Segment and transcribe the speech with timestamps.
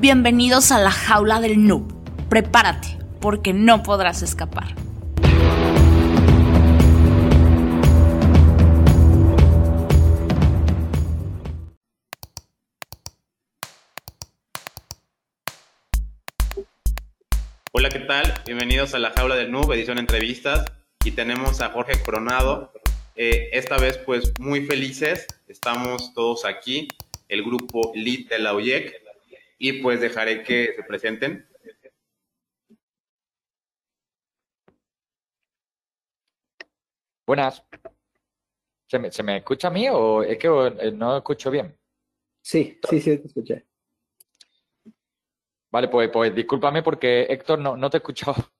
[0.00, 1.92] Bienvenidos a la jaula del noob.
[2.28, 4.76] Prepárate, porque no podrás escapar.
[17.72, 18.34] Hola, ¿qué tal?
[18.46, 20.64] Bienvenidos a la jaula del noob, edición entrevistas.
[21.04, 22.72] Y tenemos a Jorge Coronado.
[23.16, 25.26] Eh, esta vez, pues, muy felices.
[25.48, 26.86] Estamos todos aquí,
[27.28, 29.07] el grupo LID de la UYEC
[29.58, 31.46] y pues dejaré que se presenten.
[37.26, 37.62] Buenas.
[38.86, 41.76] ¿Se me, ¿Se me, escucha a mí o es que eh, no escucho bien?
[42.40, 43.66] Sí, sí, sí, te escuché.
[45.70, 48.34] Vale, pues, pues discúlpame porque Héctor no, no te he escuchado.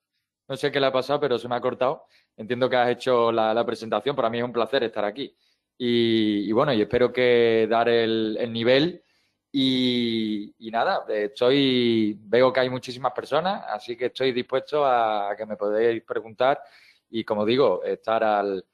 [0.50, 2.06] No sé qué le ha pasado, pero se me ha cortado.
[2.34, 4.16] Entiendo que has hecho la, la presentación.
[4.16, 5.36] Para mí es un placer estar aquí.
[5.76, 9.04] Y, y bueno, y espero que dar el, el nivel
[9.50, 15.56] y, nada, estoy, veo que hay muchísimas personas, así que estoy dispuesto a, que me
[15.56, 16.62] podéis preguntar
[17.10, 18.64] y, como digo, estar al,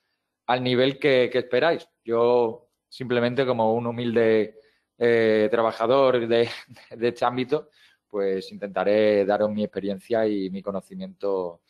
[0.60, 1.88] nivel que, esperáis.
[2.04, 4.58] Yo, simplemente como un humilde
[4.98, 6.48] eh, trabajador de,
[6.90, 7.70] este ámbito,
[8.08, 11.62] pues intentaré daros mi experiencia y mi conocimiento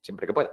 [0.00, 0.52] siempre que pueda.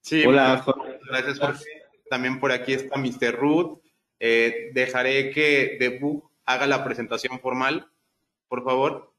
[0.00, 0.62] Sí, Hola,
[1.08, 1.73] Gracias, Jorge.
[2.14, 3.34] También por aquí está Mr.
[3.34, 3.80] Ruth.
[4.20, 7.90] Eh, dejaré que Debug haga la presentación formal,
[8.46, 9.12] por favor.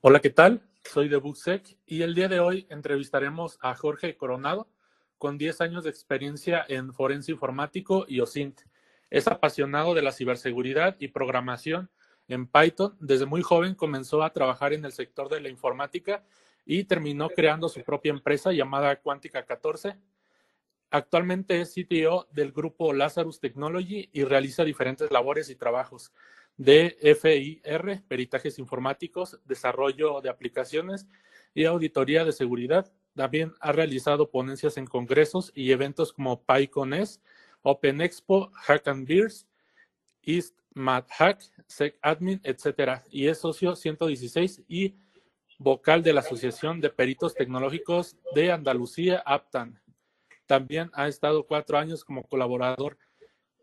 [0.00, 0.68] Hola, ¿qué tal?
[0.82, 4.68] Soy Sec y el día de hoy entrevistaremos a Jorge Coronado,
[5.16, 8.62] con 10 años de experiencia en forense informático y OSINT.
[9.10, 11.88] Es apasionado de la ciberseguridad y programación
[12.26, 12.96] en Python.
[12.98, 16.24] Desde muy joven comenzó a trabajar en el sector de la informática
[16.66, 19.96] y terminó creando su propia empresa llamada Cuántica 14
[20.94, 26.12] Actualmente es CTO del grupo Lazarus Technology y realiza diferentes labores y trabajos
[26.56, 31.08] de FIR, peritajes informáticos, desarrollo de aplicaciones
[31.52, 32.92] y auditoría de seguridad.
[33.16, 37.20] También ha realizado ponencias en congresos y eventos como PyConES,
[37.62, 39.48] Open Expo, Hack and Beers,
[40.22, 43.02] East Mad Hack, SecAdmin, etc.
[43.10, 44.94] Y es socio 116 y
[45.58, 49.80] vocal de la Asociación de Peritos Tecnológicos de Andalucía, APTAN.
[50.46, 52.98] También ha estado cuatro años como colaborador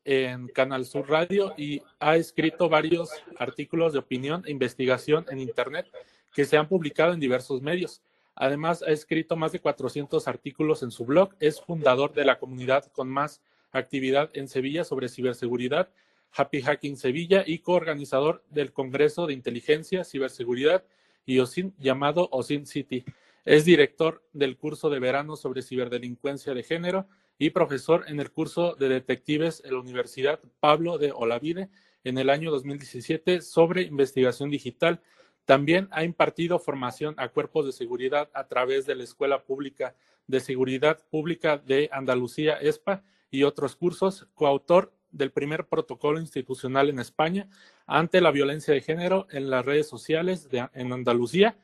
[0.03, 5.88] en Canal Sur Radio y ha escrito varios artículos de opinión e investigación en Internet
[6.34, 8.02] que se han publicado en diversos medios.
[8.36, 11.36] Además, ha escrito más de 400 artículos en su blog.
[11.40, 13.41] Es fundador de la comunidad con más
[13.72, 15.90] actividad en Sevilla sobre ciberseguridad,
[16.34, 20.84] Happy Hacking Sevilla, y coorganizador del Congreso de Inteligencia, Ciberseguridad
[21.25, 23.03] y OSIN llamado OSIN City.
[23.46, 27.07] Es director del curso de verano sobre ciberdelincuencia de género
[27.40, 31.69] y profesor en el curso de detectives en la Universidad Pablo de Olavide
[32.03, 35.02] en el año 2017 sobre investigación digital.
[35.46, 39.96] También ha impartido formación a cuerpos de seguridad a través de la Escuela Pública
[40.28, 47.00] de Seguridad Pública de Andalucía, ESPA, y otros cursos, coautor del primer protocolo institucional en
[47.00, 47.50] España
[47.88, 51.58] ante la violencia de género en las redes sociales en Andalucía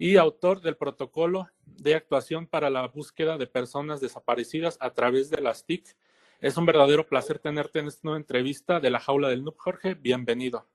[0.00, 5.42] y autor del protocolo de actuación para la búsqueda de personas desaparecidas a través de
[5.42, 5.94] las TIC.
[6.40, 9.92] Es un verdadero placer tenerte en esta nueva entrevista de la jaula del Noob, Jorge.
[9.92, 10.66] Bienvenido.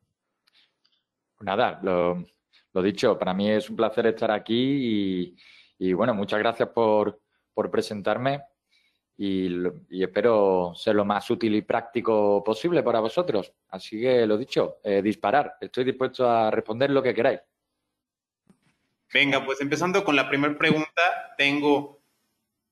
[1.39, 5.35] Nada, lo, dicho, para mí es un placer estar aquí
[5.79, 7.19] y, bueno, muchas gracias por,
[7.71, 8.43] presentarme
[9.17, 9.57] y,
[10.03, 13.51] espero ser lo más útil y práctico posible para vosotros.
[13.69, 15.55] Así que lo dicho, eh, disparar.
[15.59, 17.39] Estoy dispuesto a responder lo que queráis.
[19.15, 22.01] Venga, pues empezando con la primera pregunta, tengo,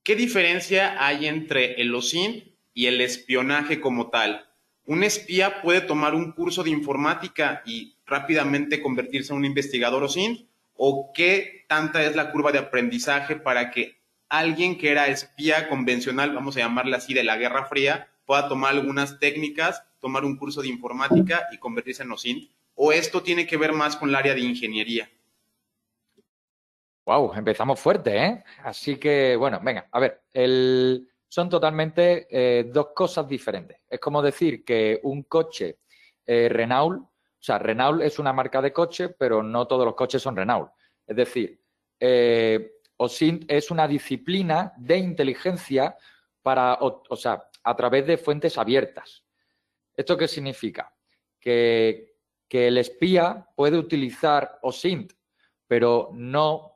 [0.04, 4.46] ¿qué diferencia hay entre el OSIN y el espionaje como tal?
[4.86, 10.50] ¿Un espía puede tomar un curso de informática y rápidamente convertirse en un investigador OSIN?
[10.76, 16.36] ¿O qué tanta es la curva de aprendizaje para que alguien que era espía convencional,
[16.36, 20.62] vamos a llamarla así, de la Guerra Fría, pueda tomar algunas técnicas, tomar un curso
[20.62, 22.50] de informática y convertirse en OSIN?
[22.76, 25.10] ¿O esto tiene que ver más con el área de ingeniería?
[27.06, 28.44] Wow, empezamos fuerte, ¿eh?
[28.64, 30.24] Así que, bueno, venga, a ver,
[31.28, 33.82] son totalmente eh, dos cosas diferentes.
[33.90, 35.80] Es como decir que un coche
[36.26, 37.10] eh, Renault, o
[37.40, 40.72] sea, Renault es una marca de coche, pero no todos los coches son Renault.
[41.06, 41.60] Es decir,
[42.00, 45.98] eh, OSINT es una disciplina de inteligencia
[46.42, 49.26] para, o, o, sea, a través de fuentes abiertas.
[49.94, 50.96] ¿Esto qué significa?
[51.38, 52.16] Que,
[52.48, 55.12] que el espía puede utilizar OSINT,
[55.68, 56.73] pero no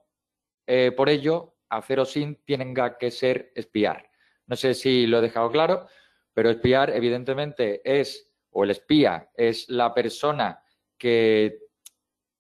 [0.67, 4.09] eh, por ello, hacer sin tienen que ser espiar.
[4.45, 5.87] No sé si lo he dejado claro,
[6.33, 10.61] Pero espiar, evidentemente, es, o el espía es la persona
[10.97, 11.59] que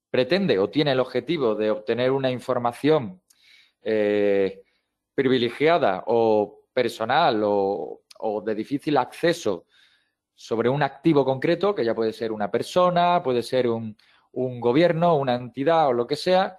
[0.09, 3.21] pretende o tiene el objetivo de obtener una información
[3.81, 4.63] eh,
[5.13, 8.01] privilegiada o personal o,
[8.45, 9.65] de difícil acceso
[10.35, 13.95] sobre un activo concreto, que ya puede ser una persona, puede ser un,
[14.31, 16.57] gobierno, una entidad o lo que sea,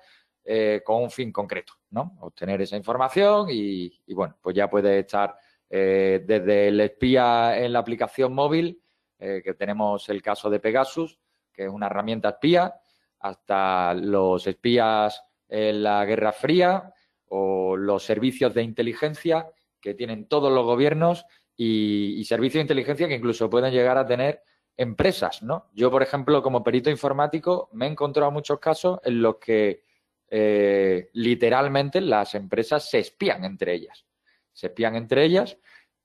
[0.51, 2.17] eh, con un fin concreto, ¿no?
[2.21, 5.37] Obtener esa información y, bueno, pues ya puede estar
[5.69, 8.83] eh, desde el espía en la aplicación móvil,
[9.19, 11.19] que tenemos el caso de Pegasus,
[11.53, 12.73] que es una herramienta espía,
[13.19, 16.95] hasta los espías en la Guerra Fría
[17.27, 19.51] o los servicios de inteligencia
[19.81, 24.43] que tienen todos los gobiernos y, servicios de inteligencia que incluso pueden llegar a tener
[24.77, 25.67] empresas, ¿no?
[25.75, 29.83] Yo, por ejemplo, como perito informático, me he encontrado muchos casos en los que
[30.31, 34.07] eh, literalmente las empresas se espían entre ellas.
[34.53, 35.57] Se espían entre ellas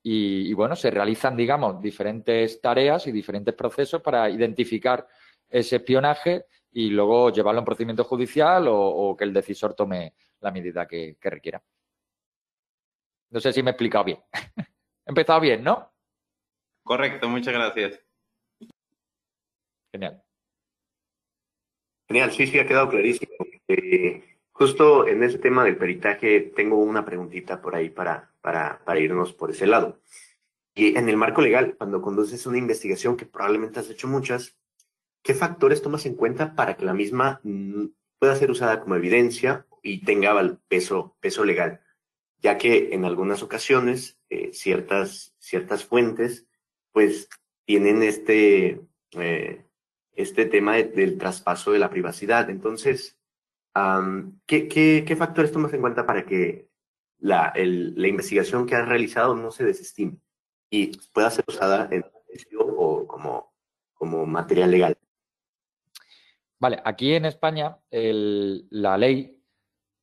[0.01, 5.07] y, y, bueno, se realizan, digamos, diferentes tareas y diferentes procesos para identificar
[5.49, 10.51] ese espionaje y luego llevarlo a un procedimiento judicial o, que el decisor tome la
[10.51, 11.61] medida que, requiera.
[13.29, 14.19] No sé si me he explicado bien.
[14.57, 14.65] he
[15.09, 15.91] empezado bien, ¿no?
[16.83, 17.99] Correcto, muchas gracias.
[19.91, 20.23] Genial.
[22.07, 23.31] Genial, sí, sí, ha quedado clarísimo.
[23.67, 29.33] Eh, justo en ese tema del peritaje tengo una preguntita por ahí para, para, irnos
[29.33, 30.01] por ese lado.
[30.75, 34.57] Y en el marco legal, cuando conduces una investigación, que probablemente has hecho muchas,
[35.21, 37.85] ¿qué factores tomas en cuenta para que la misma mm,
[38.19, 41.81] pueda ser usada como evidencia y tenga el peso, peso legal?
[42.39, 46.47] Ya que en algunas ocasiones eh, ciertas, ciertas fuentes
[46.91, 47.29] pues
[47.65, 48.81] tienen este,
[49.11, 49.65] eh,
[50.15, 52.49] este tema del traspaso de la privacidad.
[52.49, 53.19] Entonces,
[54.45, 56.69] ¿qué, factores tomas en cuenta para que
[57.19, 60.17] la, investigación que has realizado no se desestime
[60.69, 62.03] y pueda ser usada en
[62.57, 64.97] o como, material legal?
[66.59, 69.43] Vale, aquí en España la ley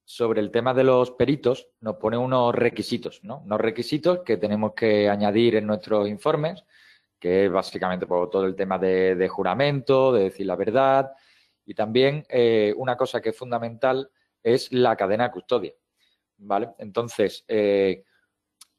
[0.05, 3.39] sobre el tema de los peritos nos pone unos requisitos, ¿no?
[3.45, 6.65] Unos requisitos que tenemos que añadir en nuestros informes,
[7.19, 11.13] que es básicamente por todo el tema de, juramento, de decir la verdad,
[11.71, 14.11] y también eh, una cosa que es fundamental
[14.43, 15.73] es la cadena de custodia,
[16.39, 16.71] ¿vale?
[16.79, 18.03] Entonces, eh,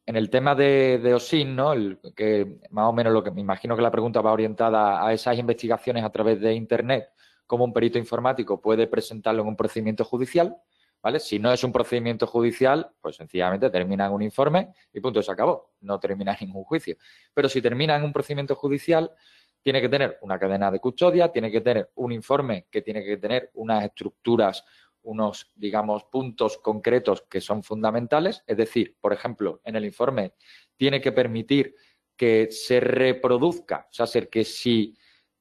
[0.06, 1.72] en el tema de, OSIN, ¿no?
[2.14, 5.38] que más o menos lo que me imagino que la pregunta va orientada a esas
[5.38, 7.12] investigaciones a través de Internet,
[7.48, 10.58] cómo un perito informático puede presentarlo en un procedimiento judicial,
[11.02, 11.22] ¿vale?
[11.22, 15.32] Si no es un procedimiento judicial, pues sencillamente termina en un informe y punto, se
[15.32, 15.72] acabó.
[15.80, 16.98] No termina en ningún juicio.
[17.34, 19.16] Pero si termina en un procedimiento judicial,
[19.62, 23.18] tiene que tener una cadena de custodia, tiene que tener un informe que tiene que
[23.18, 24.66] tener unas estructuras,
[25.04, 28.44] unos, digamos, puntos concretos que son fundamentales.
[28.48, 30.34] Es decir, por ejemplo, en el informe
[30.76, 31.76] tiene que permitir
[32.16, 34.96] que se reproduzca, o sea, ser que si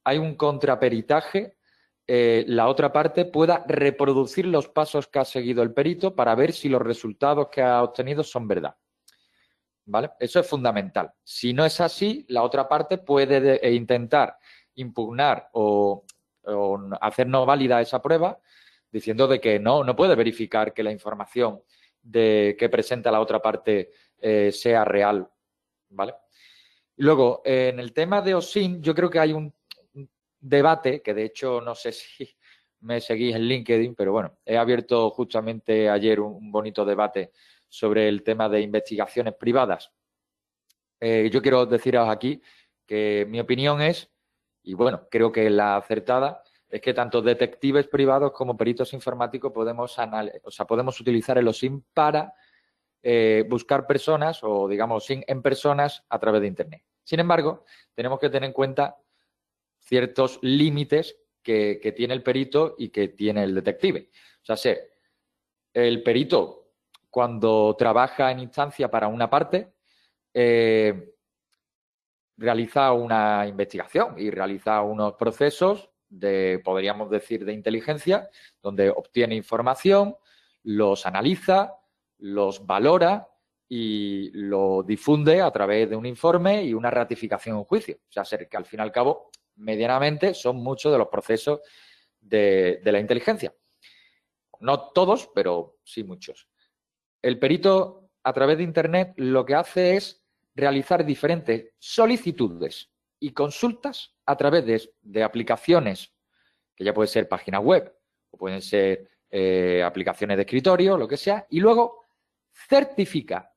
[0.05, 1.56] hay un contraperitaje,
[2.06, 6.52] eh, la otra parte pueda reproducir los pasos que ha seguido el perito para ver
[6.52, 8.76] si los resultados que ha obtenido son verdad.
[9.91, 10.13] ¿Vale?
[10.21, 11.13] Eso es fundamental.
[11.25, 14.39] Si no es así, la otra parte puede e intentar
[14.77, 16.05] impugnar o,
[17.01, 18.39] hacer no válida esa prueba
[18.91, 21.63] diciendo de que no, no puede verificar que la información
[22.03, 23.91] que presenta la otra parte
[24.21, 25.29] eh, sea real.
[25.91, 26.15] ¿Vale?
[26.97, 29.53] Luego, en el tema de OSIN, yo creo que hay un
[30.39, 32.29] debate, que de hecho no sé si
[32.81, 37.32] me seguís en LinkedIn, pero bueno, he abierto justamente ayer un, bonito debate
[37.70, 39.91] sobre el tema de investigaciones privadas.
[41.00, 42.43] Eh, yo quiero deciros aquí
[42.86, 44.10] que mi opinión es,
[44.62, 49.96] y bueno, creo que la acertada, es que tanto detectives privados como peritos informáticos podemos,
[50.44, 52.34] o sea, podemos utilizar el OSIM para
[53.03, 56.82] eh, buscar personas o, digamos, en personas a través de Internet.
[57.03, 58.98] Sin embargo, tenemos que tener en cuenta
[59.79, 64.10] ciertos límites que, tiene el perito y que tiene el detective.
[64.43, 64.93] O sea, sé,
[65.72, 66.59] el perito,
[67.10, 69.72] cuando trabaja en instancia para una parte,
[70.32, 71.12] eh,
[72.36, 78.29] realiza una investigación y realiza unos procesos de, podríamos decir, de inteligencia,
[78.62, 80.17] donde obtiene información,
[80.62, 81.76] los analiza,
[82.19, 83.29] los valora
[83.69, 87.96] y lo difunde a través de un informe y una ratificación en juicio.
[88.08, 91.60] O sea, ser que al fin y al cabo medianamente son muchos de los procesos
[92.20, 93.55] de, la inteligencia.
[94.60, 96.48] No todos, pero sí muchos.
[97.22, 100.22] El perito, a través de Internet, lo que hace es
[100.55, 106.12] realizar diferentes solicitudes y consultas a través de, aplicaciones,
[106.74, 107.94] que ya puede ser página web
[108.31, 112.05] o pueden ser eh, aplicaciones de escritorio, lo que sea, y luego
[112.53, 113.53] certifica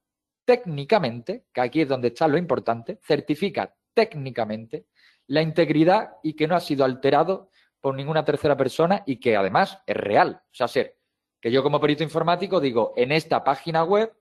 [0.46, 4.88] técnicamente, que aquí es donde está lo importante, certifica técnicamente
[5.28, 9.82] la integridad y que no ha sido alterado por ninguna tercera persona y que además
[9.86, 10.42] es real.
[10.44, 10.98] O sea, ser
[11.44, 14.14] que yo como perito informático digo, en esta página web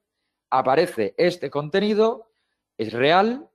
[0.50, 2.32] aparece este contenido,
[2.76, 3.48] es real,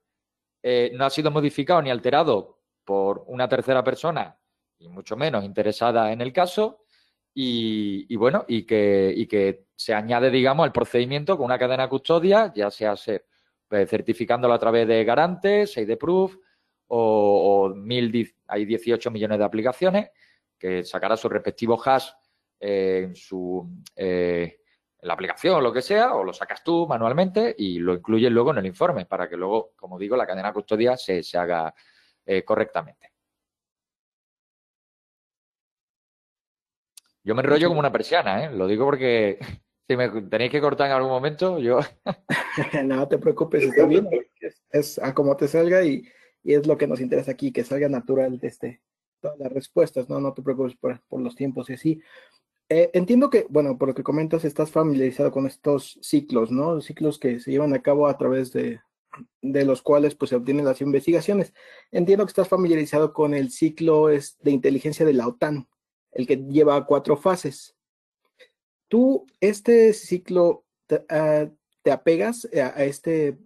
[0.64, 4.40] eh, no ha sido modificado ni alterado por una tercera persona
[4.80, 6.86] y mucho menos interesada en el caso,
[7.34, 12.52] y, bueno, y que, y que, se añade, digamos, al procedimiento con una cadena custodia,
[12.56, 13.28] ya sea ser,
[13.68, 16.38] pues, certificándolo a través de garantes, de Proof
[16.88, 20.10] o, mil, hay 18 millones de aplicaciones
[20.58, 22.10] que sacará su respectivo hash
[22.60, 24.62] eh, en su eh,
[25.02, 28.52] la aplicación o lo que sea, o lo sacas tú manualmente y lo incluyes luego
[28.52, 31.74] en el informe para que luego, como digo, la cadena custodia se, se haga
[32.26, 33.14] eh, correctamente.
[37.24, 38.52] Yo me enrollo como una persiana, ¿eh?
[38.52, 39.38] Lo digo porque
[39.88, 41.80] si me tenéis que cortar en algún momento, yo...
[42.84, 44.10] no te preocupes, está bien.
[44.70, 46.08] Es, a como te salga y,
[46.44, 48.82] es lo que nos interesa aquí, que salga natural de este,
[49.20, 50.20] todas las respuestas, ¿no?
[50.20, 52.02] No te preocupes por, los tiempos y así.
[52.70, 56.82] Eh, entiendo que, bueno, por lo que comentas, estás familiarizado con estos ciclos, ¿no?
[56.82, 58.82] Ciclos que se llevan a cabo a través de,
[59.42, 61.54] de los cuales pues, se obtienen las investigaciones.
[61.92, 65.68] Entiendo que estás familiarizado con el ciclo de inteligencia de la OTAN,
[66.12, 67.76] el que lleva cuatro fases.
[68.88, 71.50] ¿Tú este ciclo te, ah,
[71.92, 73.38] apegas a, este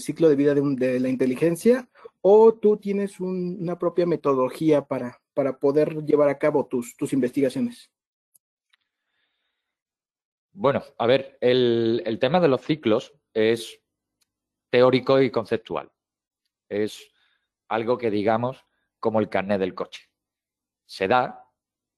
[0.00, 1.88] ciclo de vida de, la inteligencia
[2.22, 7.90] o tú tienes una propia metodología para, para poder llevar a cabo tus, tus investigaciones?
[10.52, 13.80] Bueno, a ver, el, tema de los ciclos es
[14.68, 15.90] teórico y conceptual.
[16.68, 17.08] Es
[17.68, 18.64] algo que digamos
[18.98, 20.08] como el carnet del coche.
[20.84, 21.46] Se da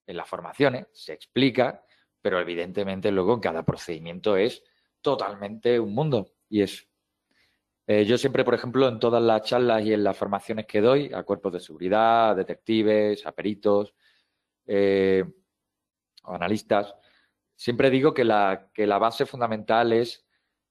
[0.05, 1.83] en las formaciones, se explica,
[2.21, 4.63] pero evidentemente luego cada procedimiento es
[5.01, 6.33] totalmente un mundo.
[6.47, 6.87] Y es.
[7.87, 11.11] Eh, yo siempre, por ejemplo, en todas las charlas y en las formaciones que doy
[11.13, 13.93] a cuerpos de seguridad, a detectives, a peritos,
[14.67, 15.23] eh,
[16.23, 16.95] o analistas,
[17.63, 20.25] siempre digo que la, que la base fundamental es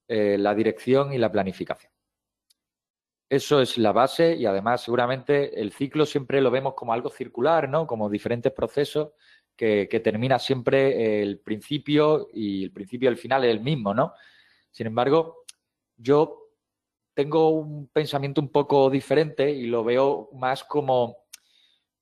[0.08, 1.90] eh, la dirección y la planificación.
[3.30, 7.66] Eso es la base y además seguramente el ciclo siempre lo vemos como algo circular,
[7.66, 7.86] ¿no?
[7.86, 9.12] Como diferentes procesos
[9.56, 14.12] que, termina siempre el principio y el principio y el final es el mismo, ¿no?
[14.70, 15.44] Sin embargo,
[15.96, 16.50] yo
[17.14, 21.24] tengo un pensamiento un poco diferente y lo veo más como,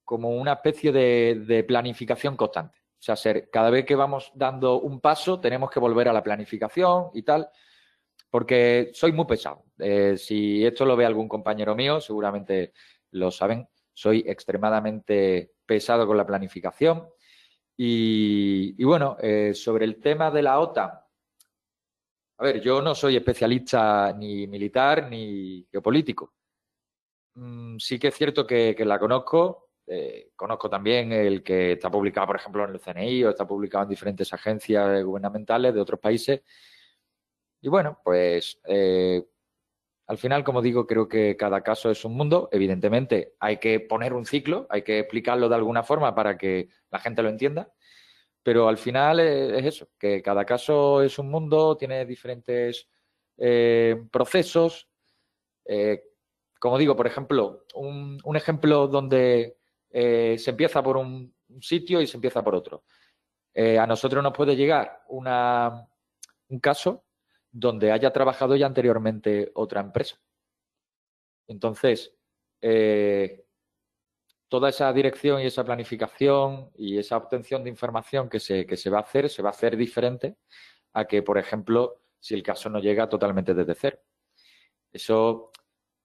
[0.05, 2.80] como una especie de, planificación constante.
[3.01, 6.23] O sea, ser, cada vez que vamos dando un paso tenemos que volver a la
[6.23, 7.49] planificación y tal,
[8.29, 9.65] porque soy muy pesado.
[9.79, 12.75] Eh, si esto lo ve algún compañero mío, seguramente
[13.13, 17.09] lo saben, soy extremadamente pesado con la planificación.
[17.77, 20.91] Y, bueno, eh, sobre el tema de la OTAN,
[22.41, 26.35] a ver, yo no soy especialista ni militar ni geopolítico.
[27.35, 29.70] Mm, sí que es cierto que, la conozco.
[29.93, 33.85] Eh, conozco también el que está publicado, por ejemplo, en el CNI o está publicado
[33.85, 36.43] en diferentes agencias gubernamentales de otros países.
[37.61, 39.25] Y bueno, pues eh,
[40.07, 42.49] al final, como digo, creo que cada caso es un mundo.
[42.53, 46.99] Evidentemente, hay que poner un ciclo, hay que explicarlo de alguna forma para que la
[47.01, 47.73] gente lo entienda.
[48.43, 52.89] Pero al final es, eso, que cada caso es un mundo, tiene diferentes
[53.39, 54.89] eh, procesos.
[55.65, 56.03] Eh,
[56.59, 59.60] como digo, por ejemplo, un, ejemplo donde
[59.91, 62.85] eh, se empieza por un sitio y se empieza por otro.
[63.55, 67.05] a nosotros nos puede llegar un caso
[67.51, 70.17] donde haya trabajado ya anteriormente otra empresa.
[71.49, 72.15] Entonces,
[74.51, 78.91] toda esa dirección y esa planificación y esa obtención de información que se, que se
[78.91, 80.37] va a hacer, se va a hacer diferente
[80.93, 83.99] a que, por ejemplo, si el caso no llega totalmente desde cero.
[84.93, 85.50] Eso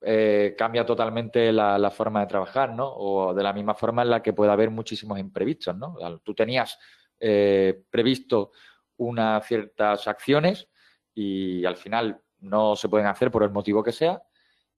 [0.07, 2.93] eh, cambia totalmente la, forma de trabajar, ¿no?
[2.95, 5.97] O de la misma forma en la que puede haber muchísimos imprevistos, ¿no?
[6.23, 6.77] Tú tenías
[7.19, 8.51] eh, previsto
[8.97, 10.69] unas ciertas acciones
[11.15, 14.21] y al final no se pueden hacer por el motivo que sea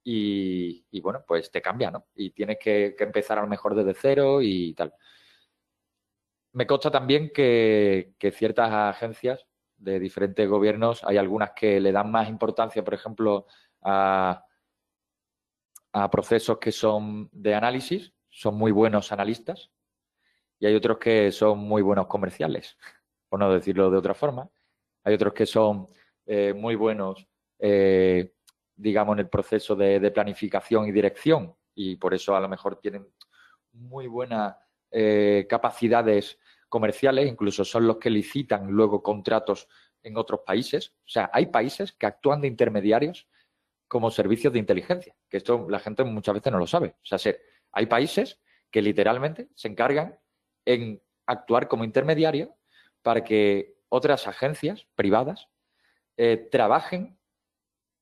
[0.02, 2.06] y, bueno, pues te cambia, ¿no?
[2.16, 4.94] Y tienes que, empezar a lo mejor desde cero y tal.
[6.54, 12.30] Me consta también que, ciertas agencias de diferentes gobiernos, hay algunas que le dan más
[12.30, 13.46] importancia, por ejemplo,
[13.82, 14.47] a,
[15.94, 19.72] a procesos que son de análisis, son muy buenos analistas,
[20.60, 22.78] y hay otros que son muy buenos comerciales,
[23.30, 24.50] por no decirlo de otra forma.
[25.04, 25.88] Hay otros que son
[26.26, 27.28] eh, muy buenos
[27.60, 28.34] eh,
[28.78, 33.08] digamos, en el proceso de, planificación y dirección y por eso a lo mejor tienen
[33.74, 34.56] muy buenas
[34.92, 36.38] eh, capacidades
[36.70, 39.68] comerciales, incluso son los que licitan luego contratos
[40.04, 40.94] en otros países.
[41.00, 43.28] O sea, hay países que actúan de intermediarios
[43.88, 46.96] como servicios de inteligencia, que esto la gente muchas veces no lo sabe.
[47.02, 47.34] O sea,
[47.72, 48.40] hay países
[48.72, 50.20] que literalmente se encargan
[50.66, 52.56] en actuar como intermediario
[53.02, 55.48] para que otras agencias privadas
[56.18, 57.18] eh, trabajen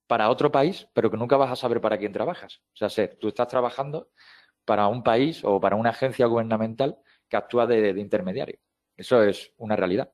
[0.07, 2.61] para otro país, pero que nunca vas a saber para quién trabajas.
[2.79, 4.09] O sea, tú estás trabajando
[4.65, 8.59] para un país o para una agencia gubernamental que actúa de intermediario.
[8.97, 10.11] Eso es una realidad.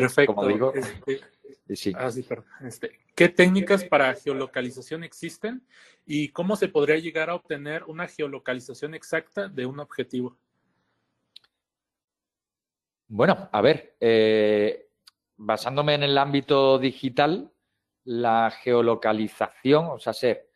[0.00, 0.34] Perfecto.
[0.34, 2.10] Como digo, este, ah,
[2.64, 5.66] este, ¿Qué técnicas para geolocalización existen
[6.06, 10.38] y cómo se podría llegar a obtener una geolocalización exacta de un objetivo?
[13.08, 14.90] Bueno, a ver, eh,
[15.36, 17.50] basándome en el ámbito digital,
[18.04, 20.50] la geolocalización, o sea, ser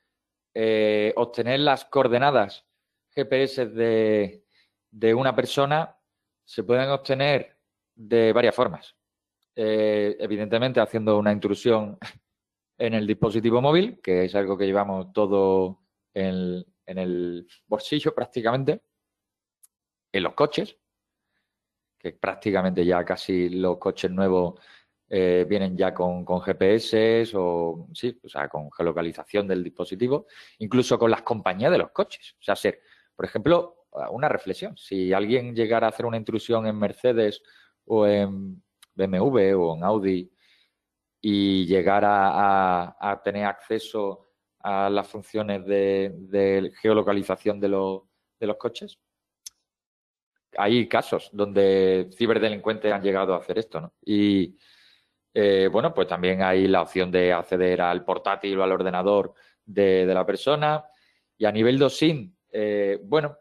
[0.55, 2.67] eh, obtener las coordenadas
[3.15, 4.45] GPS de,
[4.91, 5.97] de una persona
[6.45, 7.59] se pueden obtener
[7.95, 8.95] de varias formas.
[9.55, 11.99] Eh, evidentemente haciendo una intrusión
[12.79, 15.81] en el dispositivo móvil, que es algo que llevamos todo
[16.15, 18.83] en, el bolsillo prácticamente,
[20.11, 20.77] en los coches,
[21.99, 24.61] que prácticamente ya casi los coches nuevos
[25.09, 30.27] eh, vienen ya con, con, GPS o sí, o sea, con geolocalización del dispositivo,
[30.59, 32.37] incluso con las compañías de los coches.
[32.41, 32.81] O sea, ser,
[33.15, 34.77] por ejemplo, una reflexión.
[34.77, 37.43] Si alguien llegara a hacer una intrusión en Mercedes
[37.85, 38.63] o en
[38.95, 40.33] BMW o en Audi
[41.21, 44.29] y llegar a, tener acceso
[44.61, 48.99] a las funciones de, geolocalización de, de los coches.
[50.57, 53.95] Hay casos donde ciberdelincuentes han llegado a hacer esto, ¿no?
[54.05, 54.57] Y
[55.35, 59.35] eh, bueno, pues también hay la opción de acceder al portátil o al ordenador
[59.65, 60.85] de, la persona.
[61.39, 63.39] Y a nivel DOSIN, eh, bueno,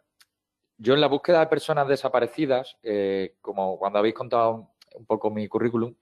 [0.78, 5.48] yo en la búsqueda de personas desaparecidas, eh, como cuando habéis contado un poco mi
[5.48, 5.96] currículum,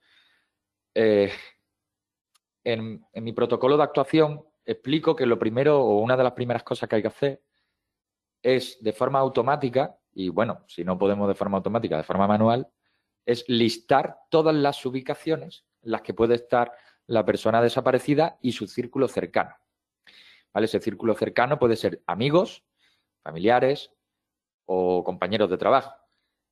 [0.93, 1.31] eh,
[2.63, 6.87] en, mi protocolo de actuación explico que lo primero o una de las primeras cosas
[6.87, 7.43] que hay que hacer
[8.41, 12.67] es de forma automática, y bueno, si no podemos de forma automática, de forma manual,
[13.25, 16.71] es listar todas las ubicaciones en las que puede estar
[17.07, 19.55] la persona desaparecida y su círculo cercano.
[20.53, 20.65] ¿Vale?
[20.65, 22.63] Ese círculo cercano puede ser amigos,
[23.23, 23.91] familiares
[24.65, 25.98] o compañeros de trabajo.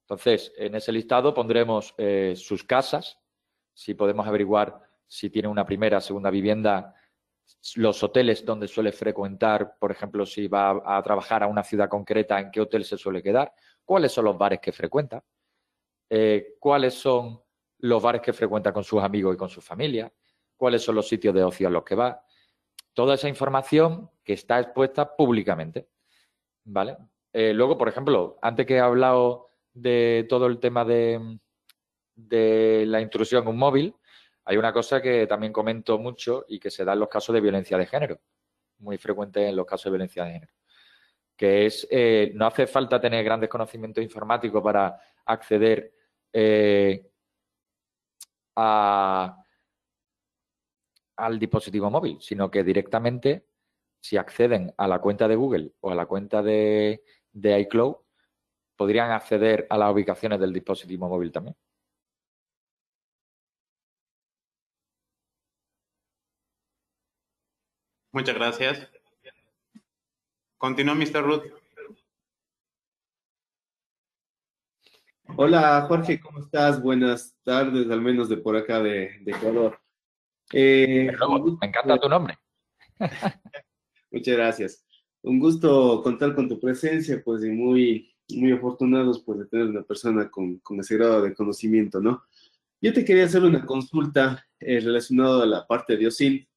[0.07, 3.19] Entonces, en ese listado pondremos eh, sus casas,
[3.73, 6.95] si podemos averiguar si tiene una primera, segunda vivienda,
[7.75, 12.39] los hoteles donde suele frecuentar, por ejemplo, si va a trabajar a una ciudad concreta,
[12.39, 15.21] en qué hotel se suele quedar, cuáles son los bares que frecuenta,
[16.09, 17.41] eh, cuáles son
[17.79, 20.09] los bares que frecuenta con sus amigos y con su familia,
[20.55, 22.23] cuáles son los sitios de ocio a los que va.
[22.93, 25.89] Toda esa información que está expuesta públicamente.
[26.63, 26.95] ¿Vale?
[27.33, 29.46] Eh, luego, por ejemplo, antes que he hablado
[29.81, 31.39] de todo el tema de,
[32.15, 33.95] de la intrusión en un móvil,
[34.43, 37.41] hay una cosa que también comento mucho y que se da en los casos de
[37.41, 38.19] violencia de género,
[38.79, 40.53] muy frecuente en los casos de violencia de género,
[41.35, 45.93] que es, eh, no hace falta tener grandes conocimientos informáticos para acceder
[46.33, 47.07] eh,
[48.55, 49.37] a,
[51.17, 53.45] al dispositivo móvil, sino que directamente,
[54.01, 57.97] si acceden a la cuenta de Google o a la cuenta de, de iCloud,
[58.77, 61.55] podrían acceder a las ubicaciones del dispositivo móvil también.
[68.13, 68.89] Muchas gracias.
[70.57, 71.21] Continúa, Mr.
[71.21, 71.43] Ruth.
[75.35, 76.81] Hola, Jorge, ¿cómo estás?
[76.81, 79.79] Buenas tardes, al menos de por acá de, Ecuador.
[80.51, 81.11] Eh,
[81.61, 82.39] me encanta tu nombre.
[84.11, 84.85] Muchas gracias.
[85.21, 89.83] Un gusto contar con tu presencia, pues, y muy muy afortunados pues, de tener una
[89.83, 92.23] persona con, con, ese grado de conocimiento, ¿no?
[92.81, 96.47] Yo te quería hacer una consulta eh, relacionada a la parte de OSINT.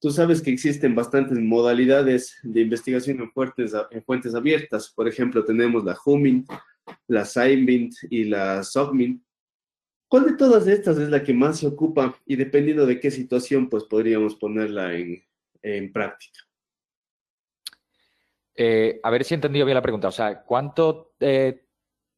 [0.00, 4.90] Tú sabes que existen bastantes modalidades de investigación en fuentes, en fuentes abiertas.
[4.90, 6.48] Por ejemplo, tenemos la Humint,
[7.08, 9.20] la SciMint y la SOCMINT.
[10.08, 13.68] ¿Cuál de todas estas es la que más se ocupa y dependiendo de qué situación,
[13.68, 15.22] pues podríamos ponerla en,
[15.62, 16.47] en práctica?
[18.60, 20.08] Eh, a ver si he entendido bien la pregunta.
[20.08, 21.62] O sea, ¿cuánto eh,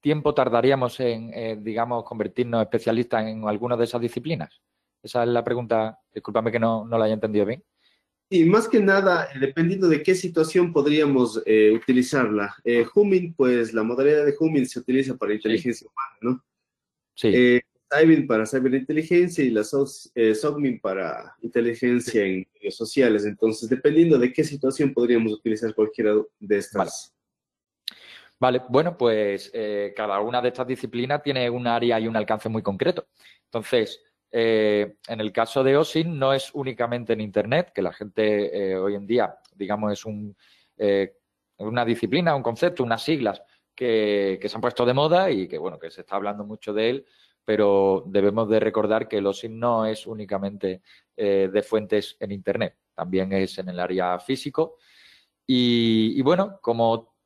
[0.01, 4.63] tiempo tardaríamos en, eh, digamos, convertirnos especialistas en alguna de esas disciplinas?
[5.03, 5.99] Esa es la pregunta.
[6.15, 7.63] Discúlpame que no, la haya entendido bien.
[8.31, 11.43] Y más que nada, dependiendo de qué situación podríamos
[11.75, 12.55] utilizarla.
[12.95, 16.45] Humming, pues la modalidad de Humming se utiliza para inteligencia humana, ¿no?
[17.17, 17.61] Sí.
[17.91, 19.63] Cybin para ciberinteligencia y la
[20.15, 23.25] eh, SOCMIN para inteligencia en medios sociales.
[23.25, 27.15] Entonces, dependiendo de qué situación podríamos utilizar cualquiera de estas.
[28.39, 32.49] Vale, bueno, pues eh, cada una de estas disciplinas tiene un área y un alcance
[32.49, 33.09] muy concreto.
[33.45, 34.01] Entonces,
[34.31, 38.95] eh, en el caso de OSIN no es únicamente en Internet, que la gente hoy
[38.95, 40.35] en día, digamos, es un,
[41.59, 43.43] una disciplina, un concepto, unas siglas
[43.75, 46.73] que, que, se han puesto de moda y que, bueno, que se está hablando mucho
[46.73, 47.07] de él,
[47.51, 50.83] pero debemos de recordar que el OSIN no es únicamente
[51.17, 54.77] de fuentes en Internet, también es en el área físico.
[55.45, 57.17] Y, bueno, como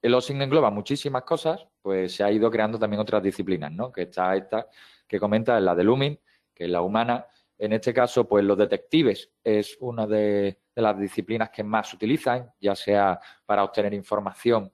[0.00, 3.92] el OSIN engloba muchísimas cosas, pues se ha ido creando también otras disciplinas, ¿no?
[3.92, 4.66] Que está esta
[5.06, 6.18] que comenta, la de Lumin,
[6.54, 7.26] que es la humana.
[7.58, 12.50] En este caso, pues los detectives es una de, las disciplinas que más se utilizan,
[12.58, 14.72] ya sea para obtener información,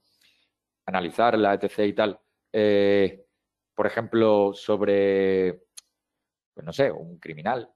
[0.87, 1.78] analizarla, etc.
[1.80, 2.20] y tal.
[2.52, 3.26] Eh,
[3.81, 5.62] por ejemplo, sobre,
[6.53, 7.66] pues no sé, un criminal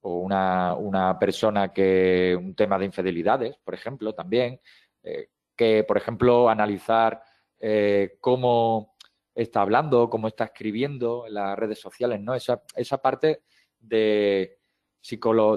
[0.00, 4.62] o una, una, persona que, un tema de infidelidades, por ejemplo, también.
[5.02, 7.22] Eh, que, por ejemplo, analizar
[7.60, 8.96] eh, cómo
[9.34, 12.34] está hablando, cómo está escribiendo en las redes sociales, ¿no?
[12.34, 13.42] Esa, esa parte
[13.78, 14.58] de,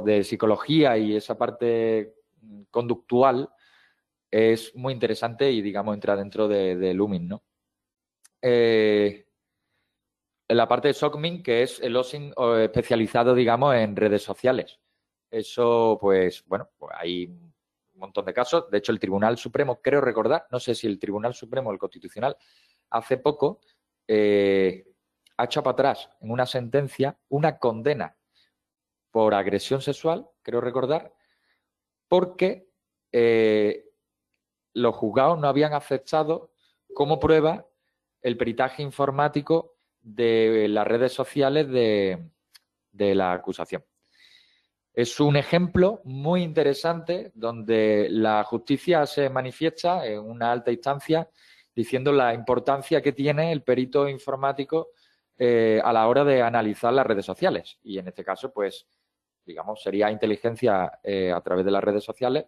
[0.04, 2.16] de psicología y esa parte
[2.70, 3.50] conductual
[4.30, 7.46] es muy interesante y, digamos, entra dentro de, de Lumin, ¿no?
[8.42, 9.26] Eh,
[10.48, 14.80] la parte de SOCMIN, que es el OSIN especializado, digamos, en redes sociales.
[15.32, 17.54] Eso, pues, bueno, pues hay un
[17.94, 18.70] montón de casos.
[18.70, 21.80] De hecho, el Tribunal Supremo, creo recordar, no sé si el Tribunal Supremo o el
[21.80, 22.38] Constitucional,
[22.90, 23.60] hace poco
[24.08, 24.86] eh,
[25.38, 28.16] ha echado para atrás en una sentencia una condena
[29.12, 31.14] por agresión sexual, creo recordar,
[32.08, 32.70] porque
[33.12, 33.86] eh,
[34.74, 36.52] los juzgados no habían aceptado
[36.94, 37.66] como prueba
[38.22, 39.75] el peritaje informático
[40.06, 43.84] de las redes sociales de la acusación.
[44.96, 51.30] Es un ejemplo muy interesante donde la justicia se manifiesta en una alta instancia
[51.76, 54.92] diciendo la importancia que tiene el perito informático
[55.38, 57.78] eh, a la hora de analizar las redes sociales.
[57.84, 58.88] Y en este caso, pues,
[59.46, 62.46] digamos, sería inteligencia eh, a través de las redes sociales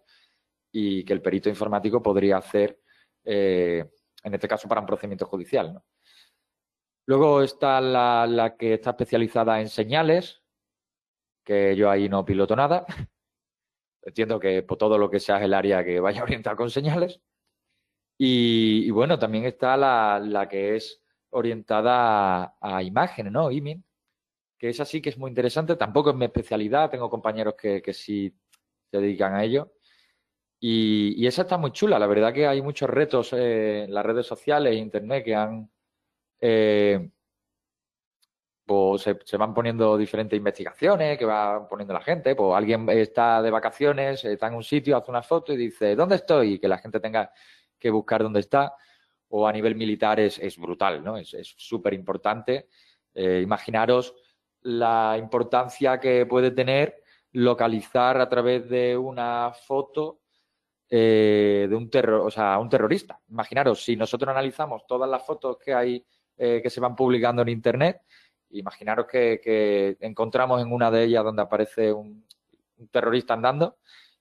[0.72, 2.80] y que el perito informático podría hacer,
[3.24, 3.84] eh,
[4.24, 5.78] en este caso, para un procedimiento judicial.
[7.08, 10.42] Luego está la que está especializada en señales,
[11.42, 12.84] que yo ahí no piloto nada.
[14.02, 17.22] Entiendo que por todo lo que sea el área que vaya a orientar con señales.
[18.18, 23.50] Y, bueno, también está la, que es orientada a, imágenes, ¿no?
[23.50, 23.82] IMIN,
[24.58, 25.76] que es así que es muy interesante.
[25.76, 28.34] Tampoco es mi especialidad, tengo compañeros que, sí
[28.90, 29.72] se dedican a ello.
[30.60, 31.98] Y, esa está muy chula.
[31.98, 35.70] La verdad que hay muchos retos en las redes sociales e internet que han
[36.40, 37.10] eh,
[38.68, 42.34] pues se, van poniendo diferentes investigaciones que va poniendo la gente.
[42.36, 46.16] Pues alguien está de vacaciones, está en un sitio, hace una foto y dice, ¿dónde
[46.16, 46.54] estoy?
[46.54, 47.32] Y que la gente tenga
[47.78, 48.74] que buscar dónde está.
[49.30, 51.16] O a nivel militar es, brutal, ¿no?
[51.16, 52.68] Es súper importante.
[53.14, 54.14] Eh, imaginaros
[54.62, 60.20] la importancia que puede tener localizar a través de una foto
[60.90, 63.20] eh, de un terror, o sea, un terrorista.
[63.28, 66.04] Imaginaros, si nosotros analizamos todas las fotos que hay
[66.38, 68.00] eh, que se van publicando en internet,
[68.50, 72.24] Imaginaros que, encontramos en una de ellas donde aparece un,
[72.90, 73.76] terrorista andando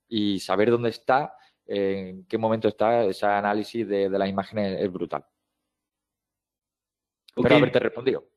[0.10, 1.34] y saber dónde está,
[1.66, 5.26] en qué momento está, ese análisis de, las imágenes es brutal.
[7.36, 8.28] Espero haberte respondido.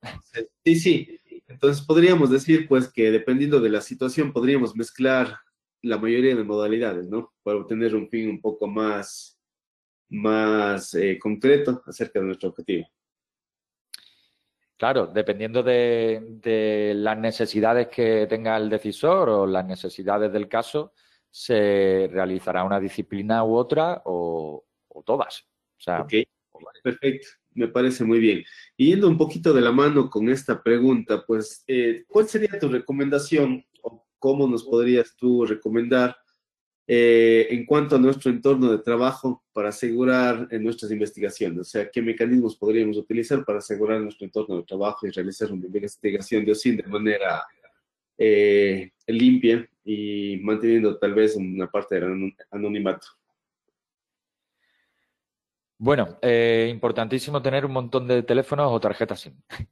[0.64, 1.20] Sí, sí.
[1.48, 5.38] Entonces podríamos decir pues que dependiendo de la situación podríamos mezclar
[5.82, 7.32] la mayoría de modalidades, ¿no?
[7.42, 9.40] Para obtener un fin un poco más,
[10.10, 12.86] más eh, concreto acerca de nuestro objetivo.
[14.80, 20.94] Claro, dependiendo de, las necesidades que tenga el decisor o las necesidades del caso,
[21.30, 24.64] se realizará una disciplina u otra o,
[25.04, 25.46] todas.
[25.86, 26.14] ok,
[26.82, 28.42] perfecto, me parece muy bien.
[28.74, 32.70] Y yendo un poquito de la mano con esta pregunta, pues, eh, ¿cuál sería tu
[32.70, 36.16] recomendación o cómo nos podrías tú recomendar
[36.92, 42.03] eh, en cuanto a nuestro entorno de trabajo para asegurar nuestras investigaciones, o sea, qué
[42.03, 46.79] mecanismos podríamos utilizar para asegurar nuestro entorno de trabajo y realizar una investigación de OSIN
[46.79, 47.44] de manera
[48.18, 53.07] eh, limpia y manteniendo tal vez una parte del anonimato.
[55.79, 59.40] Bueno, eh, importantísimo tener un montón de teléfonos o tarjetas SIM.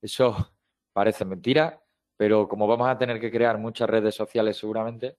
[0.00, 0.54] Eso
[0.92, 1.82] parece mentira,
[2.16, 5.16] pero como vamos a tener que crear muchas redes sociales seguramente,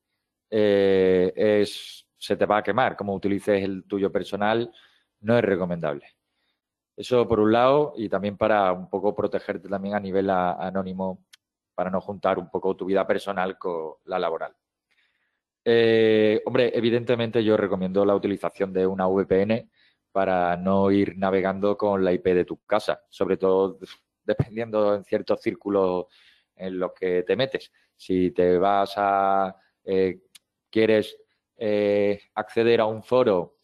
[0.49, 2.95] eh, es, se te va a quemar.
[2.95, 4.71] Como utilices el tuyo personal,
[5.21, 6.05] no es recomendable.
[6.95, 11.25] Eso por un lado y también para un poco protegerte también a nivel anónimo
[11.73, 14.55] para no juntar un poco tu vida personal con la laboral.
[15.65, 19.69] Eh, hombre, evidentemente yo recomiendo la utilización de una VPN
[20.11, 23.79] para no ir navegando con la IP de tu casa, sobre todo
[24.23, 26.05] dependiendo en ciertos círculos
[26.55, 27.71] en los que te metes.
[27.97, 30.21] Si te vas a, eh,
[30.75, 31.17] quieres
[31.55, 33.59] eh, acceder a un foro